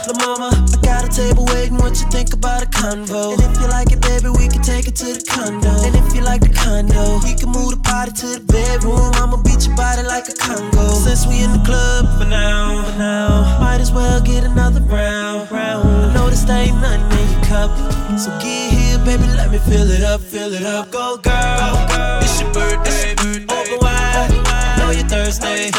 La 0.07 0.15
mama, 0.25 0.51
I 0.55 0.77
got 0.87 1.03
a 1.05 1.09
table 1.11 1.45
waiting. 1.47 1.79
What 1.79 1.99
you 1.99 2.07
think 2.11 2.33
about 2.33 2.63
a 2.63 2.67
convo? 2.67 3.35
And 3.35 3.43
if 3.43 3.61
you 3.61 3.67
like 3.67 3.91
it, 3.91 4.01
baby, 4.01 4.29
we 4.31 4.47
can 4.47 4.63
take 4.63 4.87
it 4.87 4.95
to 5.03 5.19
the 5.19 5.25
condo. 5.27 5.67
And 5.83 5.97
if 5.97 6.15
you 6.15 6.23
like 6.23 6.43
the 6.43 6.55
condo, 6.55 7.19
we 7.27 7.35
can 7.35 7.51
move 7.51 7.75
the 7.75 7.83
party 7.83 8.13
to 8.23 8.39
the 8.39 8.45
bedroom. 8.47 9.11
I'ma 9.19 9.43
beat 9.43 9.67
your 9.67 9.75
body 9.75 10.07
like 10.07 10.29
a 10.29 10.35
Congo. 10.39 10.95
Since 10.95 11.27
we 11.27 11.43
in 11.43 11.51
the 11.51 11.59
club 11.67 12.07
for 12.19 12.25
now, 12.25 12.87
for 12.87 12.97
now, 12.97 13.59
might 13.59 13.81
as 13.81 13.91
well 13.91 14.21
get 14.23 14.45
another 14.45 14.81
round, 14.83 15.51
round. 15.51 15.83
I 15.83 16.15
know 16.15 16.31
this 16.31 16.49
ain't 16.49 16.79
nothing 16.79 17.03
in 17.19 17.27
your 17.27 17.43
cup, 17.51 17.75
so 18.15 18.31
get 18.39 18.71
here, 18.79 18.99
baby, 19.03 19.27
let 19.35 19.51
me 19.51 19.59
fill 19.59 19.91
it 19.91 20.05
up, 20.05 20.21
fill 20.21 20.55
it 20.55 20.63
up. 20.63 20.93
Go 20.93 21.19
girl, 21.19 22.23
it's 22.23 22.41
your 22.41 22.53
birthday, 22.55 23.11
open 23.51 23.79
wide. 23.83 24.31
I 24.47 24.77
know 24.79 24.91
you're 24.95 25.09
thirsty. 25.09 25.75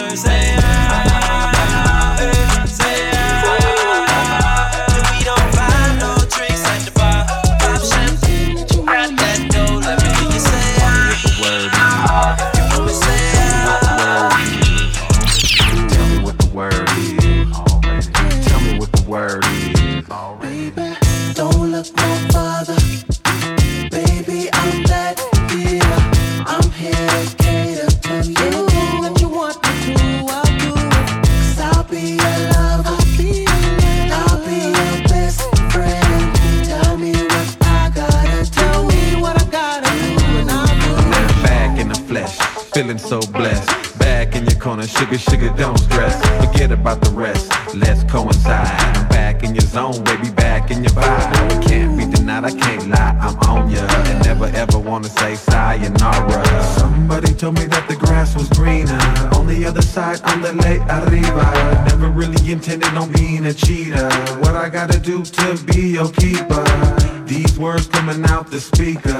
So 43.07 43.21
blessed. 43.31 43.97
Back 43.99 44.35
in 44.35 44.43
your 44.43 44.59
corner, 44.59 44.85
sugar, 44.85 45.17
sugar, 45.17 45.49
don't 45.55 45.77
stress. 45.77 46.19
Forget 46.45 46.71
about 46.71 46.99
the 46.99 47.11
rest, 47.11 47.49
let's 47.73 48.03
coincide. 48.03 48.67
I'm 48.97 49.07
back 49.07 49.43
in 49.43 49.55
your 49.55 49.61
zone, 49.61 50.03
baby, 50.03 50.29
back 50.29 50.71
in 50.71 50.83
your 50.83 50.91
vibe. 50.91 51.59
We 51.59 51.65
can't 51.65 51.97
be 51.97 52.05
denied. 52.05 52.43
I 52.43 52.51
can't 52.51 52.89
lie, 52.89 53.17
I'm 53.21 53.37
on 53.49 53.69
ya. 53.69 53.87
And 54.09 54.25
never 54.25 54.47
ever 54.47 54.77
wanna 54.77 55.07
say 55.07 55.35
sayonara. 55.35 56.63
Somebody 56.77 57.33
told 57.33 57.55
me 57.55 57.65
that 57.67 57.87
the 57.87 57.95
grass 57.95 58.35
was 58.35 58.49
greener. 58.49 58.99
On 59.37 59.47
the 59.47 59.65
other 59.65 59.81
side, 59.81 60.19
I'm 60.25 60.41
the 60.41 60.53
late 60.53 60.81
arriba. 60.89 61.45
Never 61.87 62.09
really 62.09 62.51
intended 62.51 62.93
on 62.95 63.09
being 63.13 63.45
a 63.45 63.53
cheater. 63.53 64.09
What 64.41 64.55
I 64.55 64.67
gotta 64.67 64.99
do 64.99 65.23
to 65.23 65.63
be 65.65 65.93
your 65.97 66.11
keeper? 66.11 66.96
These 67.27 67.59
words 67.59 67.87
coming 67.87 68.23
out 68.27 68.49
the 68.49 68.59
speaker. 68.59 69.19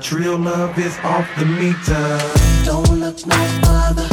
Trill 0.00 0.38
love 0.38 0.76
is 0.76 0.98
off 1.04 1.28
the 1.38 1.46
meter. 1.46 2.18
Don't 2.64 2.98
look 2.98 3.24
no 3.24 3.36
further. 3.62 4.08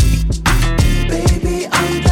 Baby, 1.10 1.68
I'm 1.72 2.11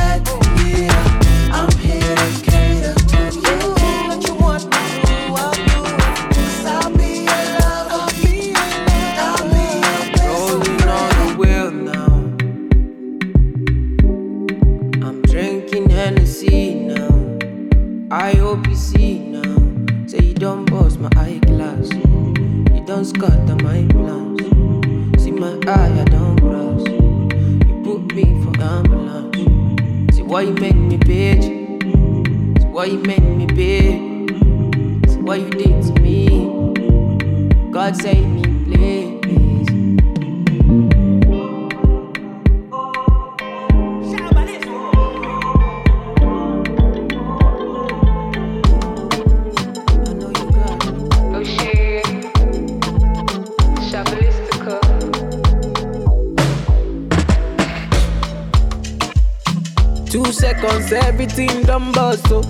seconds, 60.50 60.92
everything 60.92 61.62
done 61.64 61.92
bust, 61.92 62.26
oh. 62.30 62.42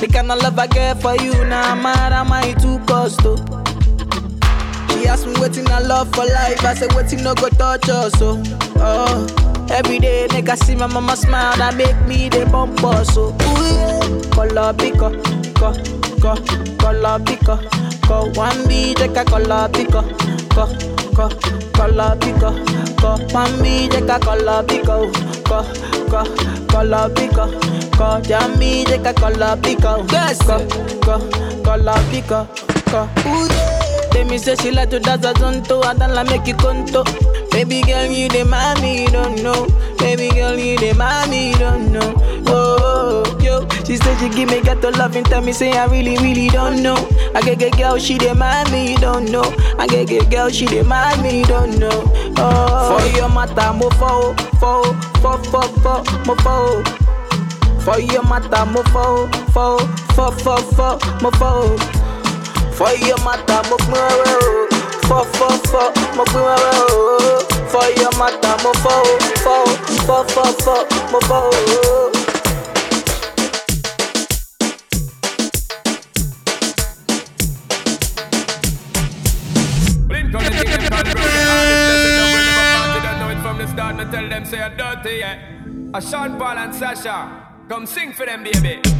The 0.00 0.08
kind 0.12 0.30
of 0.32 0.40
love 0.42 0.58
I 0.58 0.66
get 0.66 1.00
for 1.02 1.14
you, 1.16 1.32
now 1.44 1.74
nah, 1.74 1.82
mad 1.82 2.12
am 2.12 2.32
I 2.32 2.52
too 2.54 2.78
cost, 2.86 3.20
oh. 3.24 3.36
She 4.90 5.06
asked 5.06 5.26
me 5.26 5.34
waiting 5.40 5.68
I 5.68 5.80
love 5.80 6.08
for 6.14 6.24
life, 6.24 6.64
I 6.64 6.74
said 6.74 6.92
waiting 6.94 7.22
no 7.22 7.34
go 7.34 7.48
touch 7.50 7.88
us, 7.88 8.12
oh. 8.22 8.42
oh. 8.76 9.66
Every 9.70 9.98
day, 9.98 10.26
nigga 10.30 10.56
see 10.56 10.74
my 10.74 10.86
mama 10.86 11.16
smile, 11.16 11.54
that 11.58 11.76
make 11.76 12.00
me 12.06 12.28
the 12.30 12.46
bump 12.46 12.82
us, 12.82 13.16
oh. 13.16 13.28
Ooh, 13.28 13.64
yeah. 13.68 14.30
Color 14.30 14.72
picker, 14.72 15.12
co, 15.58 15.72
co, 16.22 16.34
color 16.78 17.18
picker, 17.26 17.58
co. 18.06 18.30
One 18.32 18.66
B, 18.68 18.94
take 18.94 19.16
a 19.16 19.24
color 19.24 19.68
picker, 19.68 20.02
co, 20.54 20.64
co, 21.14 21.28
color 21.72 22.16
picker, 22.20 22.54
co. 22.96 23.18
One 23.34 23.62
B, 23.62 23.88
take 23.88 24.08
a 24.08 24.18
color 24.18 24.62
picker, 24.64 25.10
co, 25.44 25.62
co, 26.10 26.24
color 26.68 27.10
picker, 27.14 27.48
co. 27.96 28.20
Jammy, 28.22 28.84
take 28.84 29.06
a 29.06 29.14
color 29.14 29.56
picker, 29.62 30.04
yes, 30.10 30.38
co, 30.42 30.58
co, 31.02 31.18
color 31.62 31.98
picker, 32.10 32.46
co. 32.90 33.08
Tell 34.10 34.24
me 34.24 34.38
say 34.38 34.56
she 34.56 34.70
like 34.70 34.90
to 34.90 34.98
dance 35.00 35.24
a 35.24 35.32
zonto, 35.34 35.84
I 35.84 35.94
don't 35.94 36.14
like 36.14 36.28
make 36.30 36.46
you 36.46 36.54
conto. 36.54 37.04
Baby 37.52 37.82
girl, 37.82 38.06
you 38.06 38.28
the 38.28 38.44
mommy, 38.44 39.02
you 39.02 39.08
don't 39.08 39.42
know. 39.42 39.66
Baby 39.98 40.28
girl, 40.30 40.56
you 40.58 40.94
mommy, 40.94 41.50
you 41.50 41.58
don't 41.58 41.92
know. 41.92 42.14
Oh, 42.46 43.24
oh, 43.26 43.38
yo, 43.40 43.66
she 43.84 43.96
said 43.96 44.18
she 44.18 44.28
give 44.28 44.48
me 44.48 44.60
ghetto 44.62 44.90
love 44.92 45.16
and 45.16 45.26
tell 45.26 45.42
me 45.42 45.52
say 45.52 45.72
I 45.72 45.86
really, 45.86 46.16
really 46.18 46.48
don't 46.48 46.82
know. 46.82 46.96
I 47.34 47.40
get 47.42 47.58
get 47.58 47.76
girl, 47.76 47.98
she 47.98 48.16
mommy, 48.34 48.92
you 48.92 48.98
don't 48.98 49.30
know. 49.30 49.44
I 49.78 49.86
get 49.86 50.08
get 50.08 50.30
girl, 50.30 50.48
she 50.50 50.66
mommy, 50.82 51.40
you 51.40 51.44
don't 51.46 51.78
know. 51.78 52.04
Oh, 52.38 52.98
for 52.98 53.16
your 53.16 53.28
mata, 53.28 53.72
mo 53.72 53.90
fo, 53.90 54.34
fo, 54.60 54.82
fo, 55.20 55.36
fo, 55.50 55.60
fo, 55.82 56.02
mo 56.24 56.34
fo. 56.36 56.82
For 57.80 57.98
your 58.00 58.22
mata, 58.22 58.64
mo 58.66 58.82
fo, 58.84 59.26
fo, 59.52 59.78
fo, 60.14 60.30
fo, 60.30 60.56
fo, 60.56 60.98
mo 61.22 61.30
fo. 61.32 61.76
For 62.72 62.92
your 63.04 63.18
mata, 63.24 63.62
mo 63.68 63.76
fo, 63.88 64.68
fo, 65.08 65.24
fo, 65.24 65.48
fo, 65.70 65.82
mo 66.16 66.24
fo. 66.26 66.44
For 67.72 67.88
mo 68.62 68.72
fo, 68.74 68.94
fo, 69.44 69.56
fo, 70.04 70.14
fo, 70.24 70.44
fo, 70.52 71.20
mo. 71.28 71.40
It's 80.10 80.66
just 80.68 80.90
double 80.90 81.14
never 81.14 82.42
party, 82.50 82.98
don't 83.00 83.18
know 83.18 83.30
it 83.30 83.40
from 83.42 83.56
the 83.58 83.66
start. 83.68 83.96
Tell 84.10 84.28
them 84.28 84.44
say 84.44 84.60
I'm 84.60 84.76
dirty, 84.76 85.16
yeah. 85.18 85.38
A 85.94 86.02
Sean 86.02 86.38
Paul 86.38 86.58
and 86.58 86.74
Sasha, 86.74 87.48
come 87.68 87.86
sing 87.86 88.12
for 88.12 88.26
them, 88.26 88.44
baby. 88.44 88.97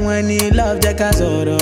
When 0.00 0.28
he 0.30 0.50
love 0.58 0.78
ká 1.00 1.10
sọ̀rọ̀ 1.18 1.61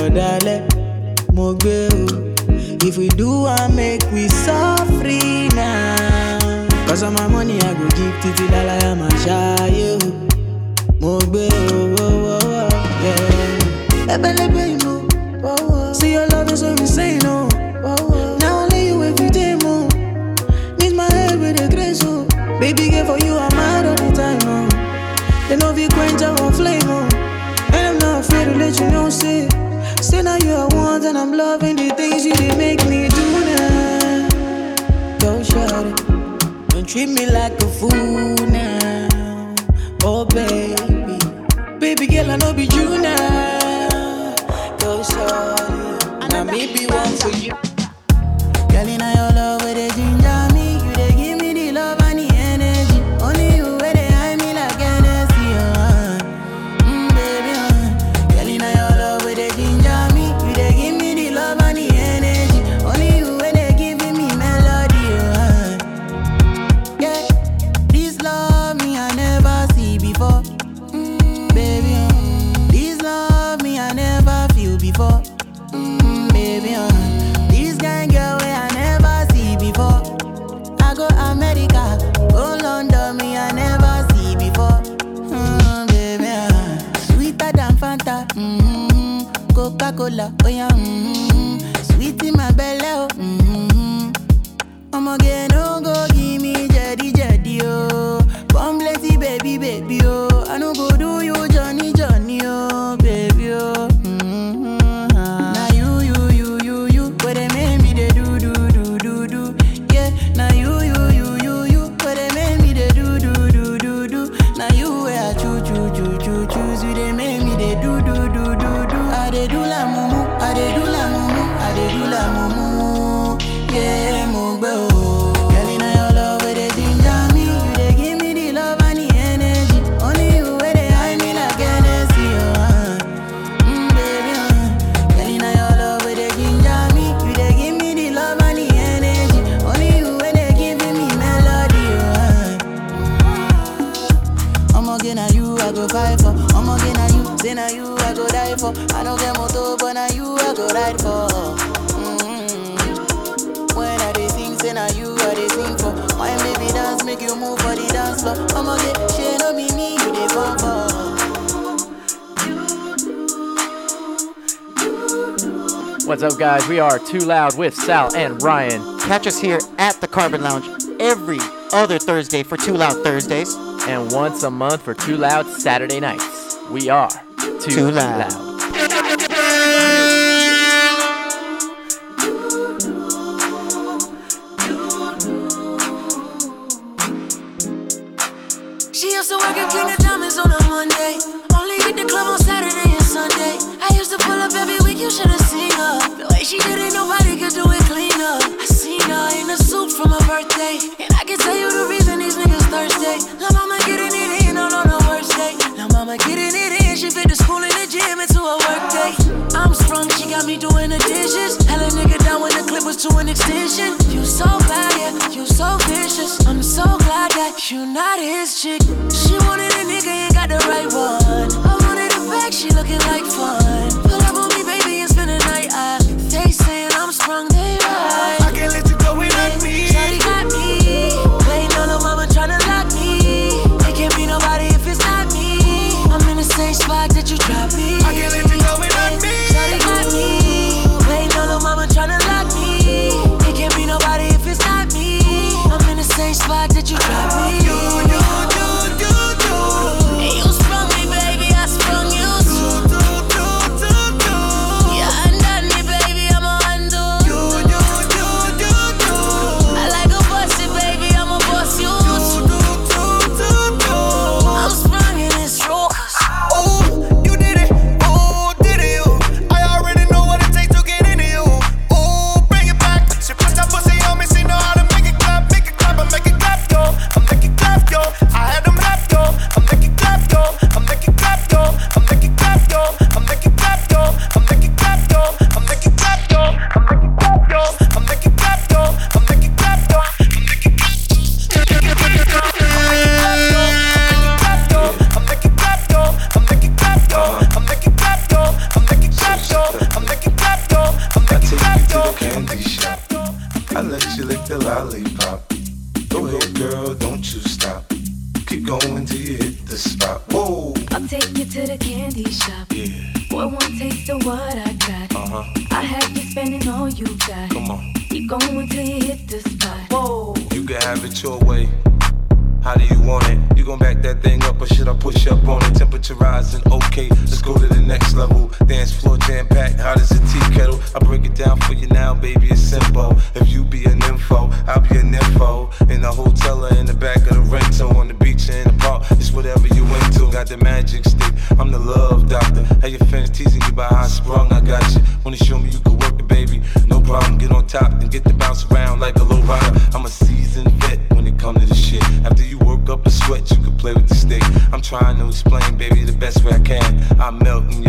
What's 166.11 166.25
up, 166.25 166.41
guys? 166.41 166.67
We 166.67 166.81
are 166.81 166.99
Too 166.99 167.21
Loud 167.21 167.57
with 167.57 167.73
Sal 167.73 168.13
and 168.17 168.43
Ryan. 168.43 168.99
Catch 168.99 169.29
us 169.29 169.41
here 169.41 169.61
at 169.79 170.01
the 170.01 170.09
Carbon 170.09 170.43
Lounge 170.43 170.67
every 170.99 171.39
other 171.73 172.01
Thursday 172.01 172.43
for 172.43 172.57
Too 172.57 172.75
Loud 172.75 173.05
Thursdays. 173.05 173.55
And 173.87 174.11
once 174.11 174.43
a 174.43 174.51
month 174.51 174.83
for 174.83 174.93
Too 174.93 175.17
Loud 175.17 175.47
Saturday 175.47 176.01
nights. 176.01 176.59
We 176.69 176.89
are 176.89 177.11
Too, 177.39 177.59
Too 177.61 177.91
loud. 177.93 178.33
loud. 178.33 178.50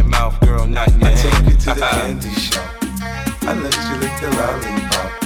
your 0.02 0.10
mouth, 0.10 0.40
girl, 0.42 0.66
not 0.66 0.88
your 0.90 1.06
I 1.06 1.10
hand. 1.10 1.20
I 1.20 1.44
take 1.44 1.54
you 1.54 1.60
to 1.60 1.66
the 1.66 1.82
candy 1.92 2.30
shop. 2.30 2.76
I 3.44 3.54
let 3.54 3.76
you 3.76 3.98
lick 4.00 4.20
the 4.20 4.30
lollipop. 4.38 5.21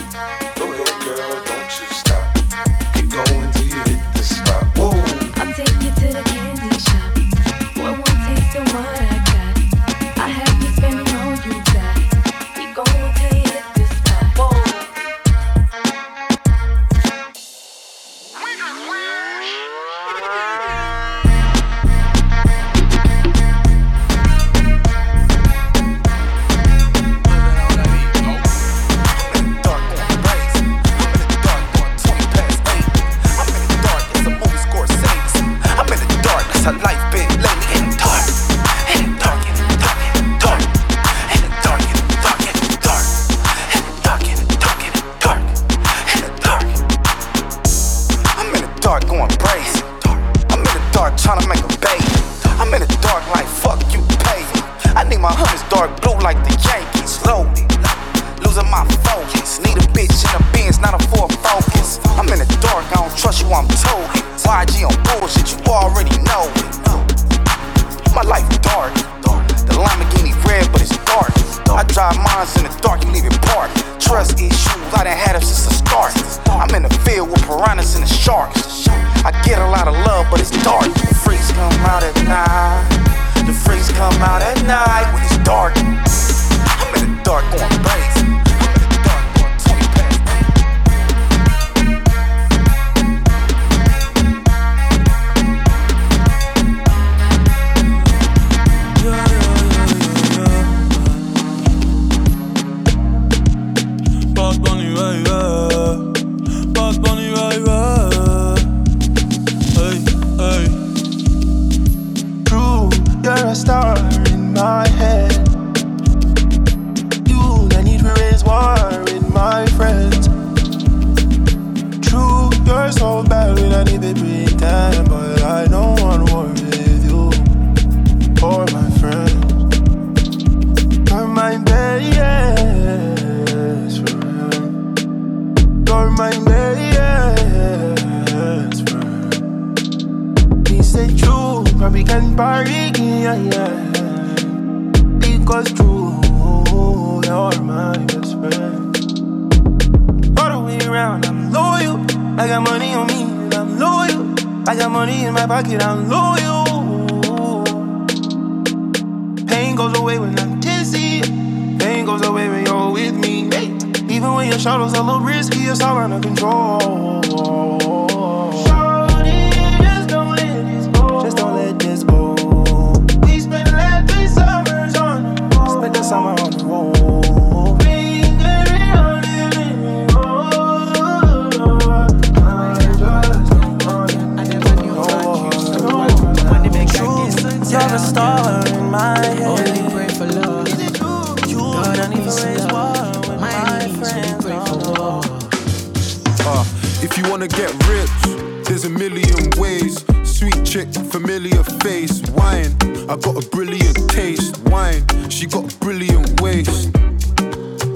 to 197.47 197.55
get 197.57 197.87
rich, 197.87 198.65
there's 198.65 198.85
a 198.85 198.89
million 198.89 199.49
ways. 199.57 200.03
Sweet 200.23 200.63
chick, 200.65 200.91
familiar 201.11 201.63
face, 201.83 202.21
wine. 202.31 202.75
I 203.09 203.15
got 203.17 203.43
a 203.43 203.49
brilliant 203.49 204.09
taste, 204.09 204.57
wine. 204.69 205.05
She 205.29 205.45
got 205.45 205.71
a 205.71 205.77
brilliant 205.77 206.41
waist, 206.41 206.91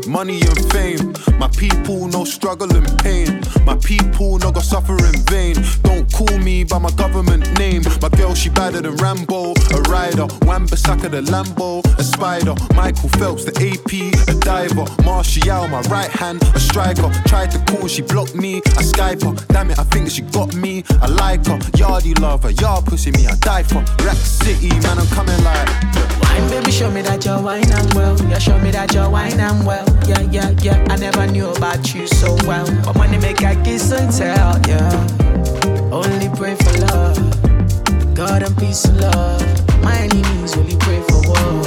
money 0.08 0.42
and 0.42 0.72
fame. 0.72 0.99
My 1.40 1.48
people 1.48 2.08
no 2.08 2.26
struggle 2.26 2.70
and 2.76 2.86
pain. 3.00 3.42
My 3.66 3.78
people 3.78 4.38
no 4.40 4.52
go 4.52 4.60
suffer 4.60 4.98
in 4.98 5.16
vain. 5.32 5.56
Don't 5.84 6.12
call 6.12 6.38
me 6.40 6.66
by 6.66 6.80
my 6.80 6.92
government 6.92 7.58
name. 7.58 7.84
My 8.02 8.10
girl, 8.10 8.36
she 8.36 8.50
badder 8.50 8.82
than 8.82 8.98
Rambo. 8.98 9.54
A 9.74 9.82
rider, 9.84 10.28
Wamba 10.42 10.76
Saka 10.76 11.08
the 11.08 11.22
Lambo. 11.22 11.84
A 11.98 12.04
spider, 12.04 12.56
Michael 12.76 13.10
Phelps, 13.18 13.46
the 13.46 13.56
AP, 13.56 13.92
a 14.28 14.40
diver. 14.42 14.86
Martial, 15.04 15.68
my 15.70 15.82
right 15.84 16.10
hand, 16.10 16.44
a 16.54 16.60
striker. 16.60 17.10
Tried 17.26 17.52
to 17.52 17.60
call, 17.72 17.88
she 17.88 18.02
blocked 18.02 18.36
me. 18.36 18.58
I 18.78 18.84
Skype 18.84 19.24
her. 19.24 19.34
Damn 19.48 19.72
it, 19.72 19.80
I 19.80 19.84
think 19.84 20.10
she 20.10 20.24
got 20.24 20.54
me. 20.56 20.84
I 21.02 21.08
like 21.08 21.46
her. 21.48 21.58
Yardy 21.80 22.20
lover, 22.20 22.52
yard 22.52 22.86
pussy 22.86 23.12
me, 23.12 23.28
I 23.28 23.36
die 23.36 23.64
for. 23.64 23.80
Rack 24.04 24.18
City, 24.18 24.70
man, 24.84 25.00
I'm 25.00 25.08
coming 25.08 25.42
like. 25.44 25.70
Wine, 26.22 26.50
baby, 26.50 26.72
show 26.72 26.92
me 26.92 27.02
that 27.02 27.24
you're 27.24 27.42
wine 27.42 27.72
and 27.72 27.94
well. 27.94 28.18
Yeah, 28.30 28.40
show 28.40 28.58
me 28.60 28.72
that 28.72 28.94
you're 28.94 29.10
wine 29.10 29.40
and 29.40 29.66
well. 29.66 29.86
Yeah, 30.06 30.22
yeah, 30.32 30.50
yeah. 30.62 30.86
I 30.90 30.98
never 30.98 31.26
knew 31.32 31.50
about 31.50 31.94
you 31.94 32.08
so 32.08 32.36
well. 32.48 32.66
But 32.84 32.96
money 32.98 33.18
make 33.18 33.44
I 33.44 33.56
kiss 33.64 33.92
and 33.92 34.12
tell, 34.12 34.60
yeah. 34.68 35.92
Only 35.92 36.30
pray 36.36 36.56
for 36.56 36.78
love. 36.88 37.18
God 38.16 38.44
and 38.44 38.58
peace 38.58 38.86
and 38.86 39.00
love. 39.02 39.84
My 39.84 39.96
enemies 39.96 40.58
only 40.58 40.76
pray 40.78 41.02
for 41.10 41.22
war. 41.28 41.64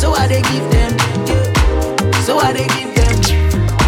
So 0.00 0.12
I 0.12 0.26
they 0.28 0.42
give 0.42 0.70
them, 0.70 0.92
yeah. 1.26 2.20
So 2.22 2.38
I 2.38 2.52
they 2.52 2.66
give 2.68 2.94
them. 2.94 2.98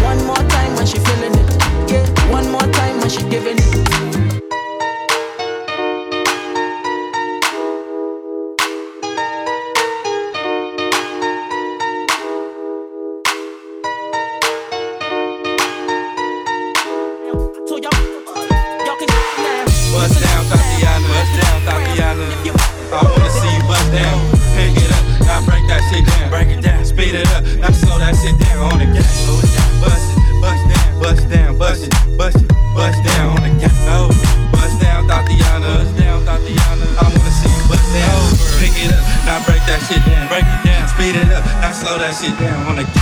One 0.03 0.25
more 0.25 0.43
time 0.49 0.75
when 0.75 0.85
she 0.85 0.97
feeling 0.99 1.33
it, 1.33 1.91
yeah. 1.91 2.31
One 2.31 2.49
more 2.51 2.67
time 2.73 2.99
when 2.99 3.09
she 3.09 3.23
giving 3.29 3.57
it. 3.57 4.20
Shit 28.21 28.37
down 28.37 28.71
on 28.71 28.79
the 28.79 28.85
gas. 28.85 29.09
Bust 29.81 30.17
it, 30.17 30.41
bust 30.41 30.63
down, 30.69 30.99
bust 31.01 31.29
down, 31.29 31.57
bust 31.57 31.83
it, 31.87 32.17
bust 32.17 32.37
it, 32.37 32.47
bust 32.75 32.99
down 33.03 33.37
on 33.37 33.41
the 33.41 33.51
gas. 33.59 33.73
Oh, 33.89 34.09
bust 34.53 34.79
down, 34.79 35.07
Tatiana. 35.07 35.65
Bust 35.65 35.97
down, 35.97 36.25
Tatiana. 36.25 36.85
I 37.01 37.03
wanna 37.09 37.33
see 37.33 37.49
you 37.49 37.63
bust 37.67 37.87
down. 37.93 38.21
Pick 38.61 38.77
it 38.77 38.93
up, 38.93 39.01
now 39.25 39.41
break 39.45 39.61
that 39.65 39.81
shit 39.89 40.05
down. 40.05 40.27
Break 40.29 40.45
it 40.45 40.61
down, 40.63 40.87
speed 40.93 41.15
it 41.17 41.31
up, 41.33 41.43
now 41.61 41.71
slow 41.73 41.97
that 41.97 42.13
shit 42.13 42.37
down 42.37 42.67
on 42.67 42.75
the 42.77 42.83
gas. 42.83 43.00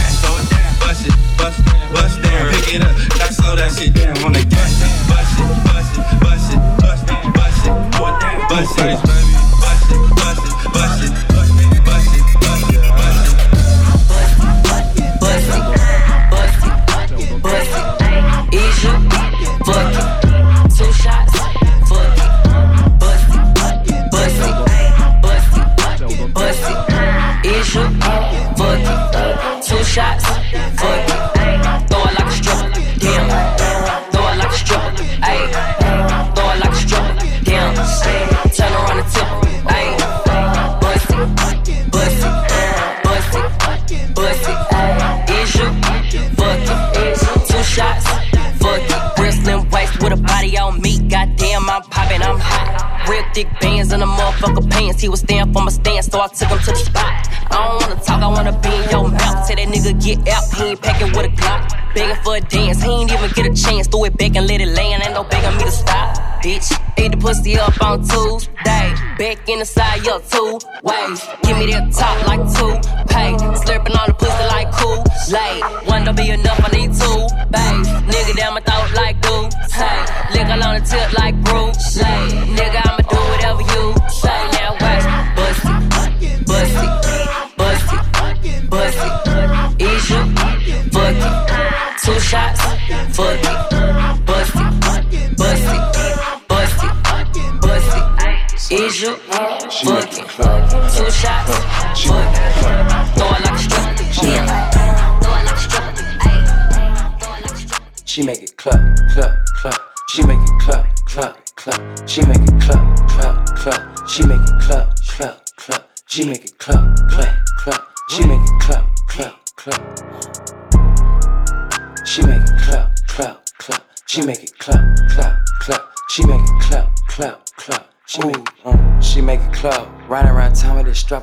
Pussy 67.30 67.60
up 67.60 67.80
on 67.84 68.02
Tuesday. 68.02 68.94
Back 69.20 69.48
in 69.48 69.60
the 69.60 69.66
side, 69.66 70.04
yo, 70.04 70.20
two 70.20 70.49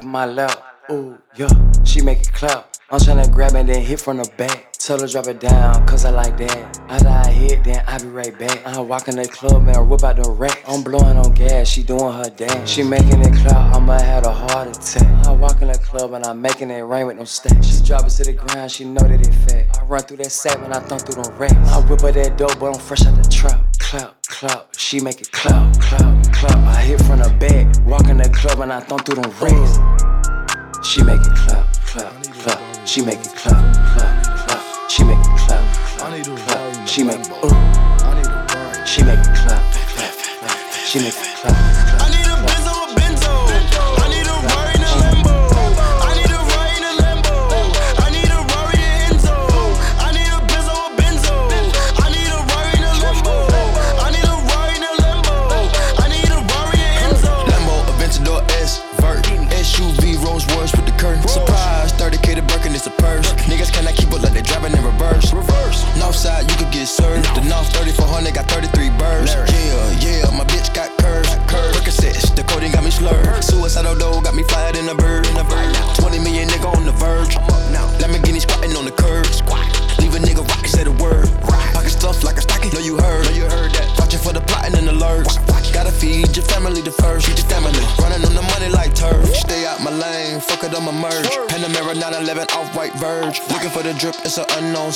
my 0.07 0.25
lap. 0.27 0.63
Ooh, 0.91 1.19
yeah. 1.37 1.49
She 1.85 2.01
make 2.01 2.21
it 2.21 2.33
clap. 2.33 2.73
I'm 2.91 3.01
tryna 3.01 3.33
grab 3.33 3.57
it, 3.57 3.67
then 3.67 3.83
hit 3.83 4.01
from 4.01 4.19
the 4.19 4.31
back. 4.37 4.73
Tell 4.73 5.01
her 5.01 5.09
drop 5.09 5.27
it 5.27 5.41
down, 5.41 5.85
cause 5.89 6.05
I 6.05 6.11
like 6.11 6.37
that. 6.39 6.79
After 6.89 7.09
I 7.09 7.29
hit, 7.33 7.65
then 7.65 7.83
I 7.89 7.99
be 7.99 8.07
right 8.07 8.39
back. 8.39 8.65
I 8.65 8.79
walk 8.79 9.09
in 9.09 9.17
the 9.17 9.27
club 9.27 9.67
and 9.67 9.91
whip 9.91 10.05
out 10.05 10.23
the 10.23 10.31
rack. 10.31 10.63
I'm 10.69 10.85
blowing 10.85 11.17
on 11.17 11.33
gas, 11.33 11.67
she 11.67 11.83
doing 11.83 12.13
her 12.13 12.31
dance. 12.31 12.71
She 12.71 12.85
making 12.85 13.23
it 13.23 13.35
clap, 13.43 13.75
I'ma 13.75 13.99
have 13.99 14.25
a 14.25 14.33
heart 14.33 14.69
attack. 14.69 15.27
I 15.27 15.33
walk 15.33 15.61
in 15.63 15.69
the 15.69 15.79
club 15.79 16.13
and 16.13 16.25
I'm 16.25 16.41
making 16.41 16.71
it 16.71 16.83
rain 16.83 17.09
with 17.09 17.17
no 17.17 17.25
stacks. 17.25 17.67
She 17.67 17.85
drop 17.85 18.07
it 18.07 18.11
to 18.11 18.25
the 18.25 18.35
ground, 18.35 18.71
she 18.71 18.85
know 18.85 19.03
that 19.03 19.21
it 19.21 19.35
fat. 19.51 19.81
I 19.81 19.85
run 19.87 20.03
through 20.03 20.19
that 20.19 20.31
sack 20.31 20.61
when 20.63 20.73
I 20.73 20.79
thump 20.79 21.03
through 21.03 21.25
them 21.25 21.37
racks. 21.37 21.55
I 21.55 21.81
whip 21.81 22.03
her 22.03 22.13
that 22.13 22.39
dope, 22.39 22.61
but 22.61 22.73
I'm 22.73 22.79
fresh 22.79 23.05
out 23.05 23.17
the 23.17 23.29
trap. 23.29 23.61
Clap, 23.89 24.21
clap, 24.27 24.75
she 24.77 24.99
make 24.99 25.21
it 25.21 25.31
clap, 25.31 25.79
clap, 25.79 26.33
clap. 26.33 26.59
I 26.67 26.83
hit 26.83 27.01
from 27.03 27.21
the 27.21 27.31
back, 27.39 27.87
walk 27.87 28.09
in 28.09 28.17
the 28.17 28.29
club 28.29 28.59
and 28.59 28.73
I 28.73 28.81
thump 28.81 29.07
through 29.07 29.23
them 29.23 29.31
racks. 29.41 29.79
She 30.85 31.05
make 31.05 31.21
it 31.21 31.33
clap, 31.37 31.73
clap, 31.87 32.21
clap. 32.43 32.61
She 32.85 33.03
make 33.03 33.21
it 33.21 33.33
clap, 33.37 33.55
clap, 33.95 34.25
clap. 34.49 34.91
She 34.91 35.05
make 35.05 35.17
it 35.17 35.39
clap, 35.39 35.63
clap, 35.99 36.25
clap. 36.25 36.89
She 36.89 37.05
make 37.05 37.21
it. 37.21 37.27
She 38.89 39.05
make 39.05 39.21
it 39.21 39.35
clap, 39.37 39.63
clap, 39.71 40.15
clap. 40.41 40.73
She 40.75 40.99
make 40.99 41.15
it 41.15 41.37
clap, 41.37 41.76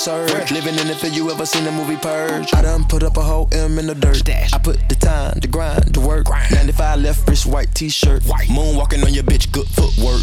surge. 0.01 0.51
Living 0.51 0.79
in 0.79 0.87
the 0.87 0.95
field, 0.95 1.15
you 1.15 1.31
ever 1.31 1.45
seen 1.45 1.65
the 1.65 1.73
movie 1.73 1.97
Purge? 1.97 2.55
I 2.55 2.63
done 2.63 2.85
put 2.85 3.03
up 3.03 3.19
a 3.19 3.23
whole 3.23 3.49
M 3.53 3.79
in 3.79 3.87
the 3.87 3.95
dirt. 3.95 4.29
I 4.29 4.59
put 4.59 4.89
the 4.89 4.95
time, 4.95 5.39
the 5.39 5.47
grind, 5.47 5.95
the 5.95 6.01
work. 6.01 6.27
95 6.51 7.01
left 7.01 7.29
wrist, 7.29 7.47
white 7.47 7.75
t-shirt. 7.75 8.23
Moonwalking 8.23 9.05
on 9.05 9.13
your 9.13 9.25
bitch, 9.25 9.53
good 9.53 9.67
footwork. 9.67 10.23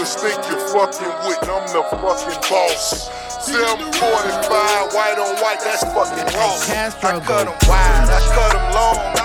You 0.00 0.06
think 0.06 0.40
you're 0.48 0.58
fucking 0.72 1.12
with? 1.28 1.44
I'm 1.44 1.66
the 1.76 1.84
fucking 1.92 2.40
boss. 2.48 3.10
745 3.44 4.94
white 4.94 5.18
on 5.20 5.36
white, 5.42 5.60
that's 5.60 5.84
fucking 5.92 6.24
wrong. 6.32 6.56
I 7.04 7.20
cut 7.20 7.48
'em 7.48 7.52
wide, 7.68 8.08
I 8.08 8.20
cut 8.32 8.54
'em 8.56 8.72
long, 8.72 9.19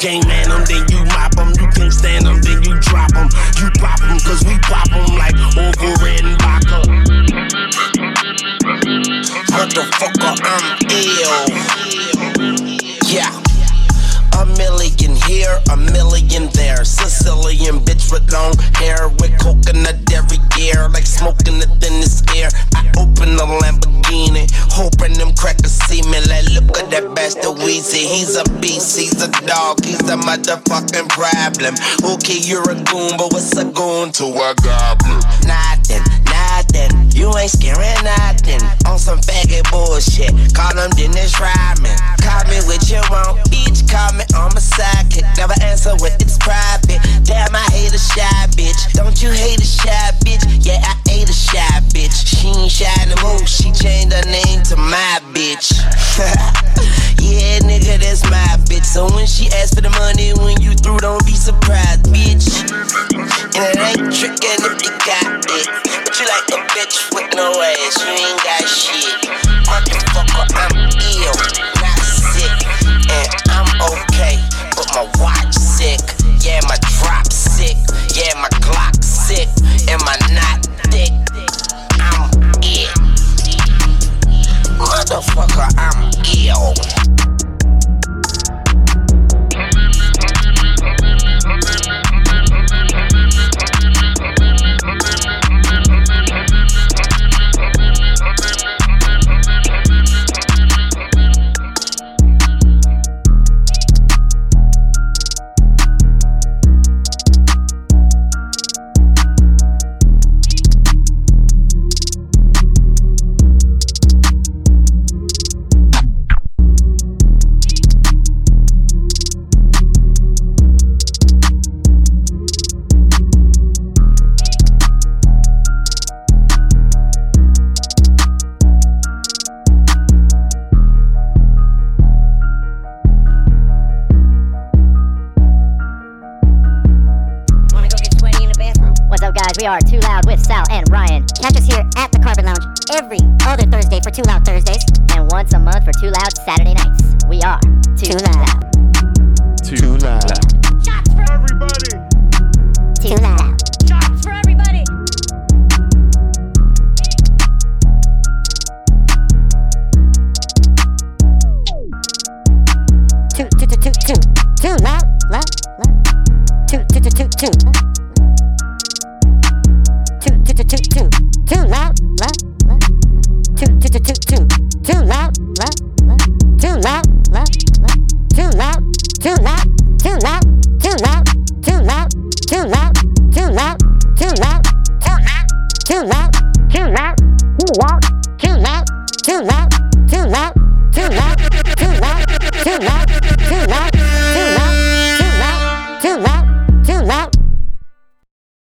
pop 0.00 0.29
motherfucking 30.30 31.08
problem. 31.08 31.74
Okay, 32.04 32.38
you're 32.38 32.62
a 32.62 32.74
goon, 32.74 33.16
but 33.18 33.32
what's 33.32 33.56
a 33.56 33.64
goon 33.64 34.12
to 34.12 34.24
a 34.26 34.54
goblin? 34.62 35.20
Nothing. 35.46 36.19
You 37.20 37.28
ain't 37.36 37.52
scaring 37.52 38.00
nothing. 38.00 38.64
On 38.88 38.96
some 38.96 39.20
faggot 39.20 39.68
bullshit. 39.68 40.32
Call 40.56 40.72
him 40.72 40.88
Dennis 40.96 41.36
Rodman. 41.36 41.92
Call 42.24 42.48
me 42.48 42.64
what 42.64 42.80
you 42.88 42.96
want, 43.12 43.44
bitch. 43.52 43.84
Call 43.84 44.16
me 44.16 44.24
on 44.32 44.48
my 44.56 44.62
sidekick. 44.64 45.28
Never 45.36 45.52
answer 45.60 45.92
when 46.00 46.16
it's 46.16 46.38
private. 46.40 46.96
Damn, 47.28 47.52
I 47.52 47.60
hate 47.76 47.92
a 47.92 48.00
shy 48.00 48.24
bitch. 48.56 48.96
Don't 48.96 49.20
you 49.20 49.28
hate 49.36 49.60
a 49.60 49.68
shy 49.68 50.16
bitch? 50.24 50.64
Yeah, 50.64 50.80
I 50.80 50.96
hate 51.10 51.28
a 51.28 51.36
shy 51.36 51.68
bitch. 51.92 52.24
She 52.24 52.56
ain't 52.56 52.72
shy 52.72 52.88
no 53.12 53.20
more. 53.20 53.44
She 53.44 53.68
changed 53.70 54.16
her 54.16 54.24
name 54.24 54.64
to 54.72 54.76
my 54.80 55.20
bitch. 55.36 55.76
yeah, 57.20 57.60
nigga, 57.68 58.00
that's 58.00 58.24
my 58.32 58.56
bitch. 58.64 58.86
So 58.86 59.04
when 59.12 59.26
she 59.26 59.52
asks 59.60 59.74
for 59.74 59.82
the 59.82 59.92
money, 60.00 60.32
when 60.40 60.58
you 60.62 60.72
through, 60.72 61.04
don't 61.04 61.24
be 61.26 61.36
surprised, 61.36 62.08
bitch. 62.08 62.48
And 63.12 63.68
it 63.68 63.76
ain't 63.76 64.08
trickin' 64.08 64.64
if 64.64 64.80
you 64.80 64.92
got 65.04 65.44
it. 65.52 66.09
You 66.20 66.26
like 66.26 66.48
a 66.52 66.60
bitch 66.76 67.14
with 67.14 67.34
no 67.34 67.48
ass. 67.48 67.96
You 68.04 68.12
ain't 68.12 68.44
got 68.44 68.68
shit. 68.68 69.24
Motherfucker, 69.64 70.52
I'm 70.52 70.76
ill, 71.16 71.32
not 71.80 71.98
sick. 72.04 72.52
And 73.08 73.32
I'm 73.48 73.64
okay, 73.80 74.36
but 74.76 74.86
my 74.92 75.08
watch 75.18 75.54
sick. 75.54 76.00
Yeah, 76.44 76.60
my 76.68 76.76
drop 77.00 77.32
sick. 77.32 77.78
Yeah, 78.14 78.38
my 78.38 78.50
Glock 78.60 79.02
sick. 79.02 79.48
And 79.88 80.02
my 80.04 80.14
not 80.36 80.66
thick. 80.92 81.10
I'm 81.98 82.28
ill. 82.60 82.92
Motherfucker, 84.76 85.72
I'm 85.78 86.12
ill. 86.36 87.09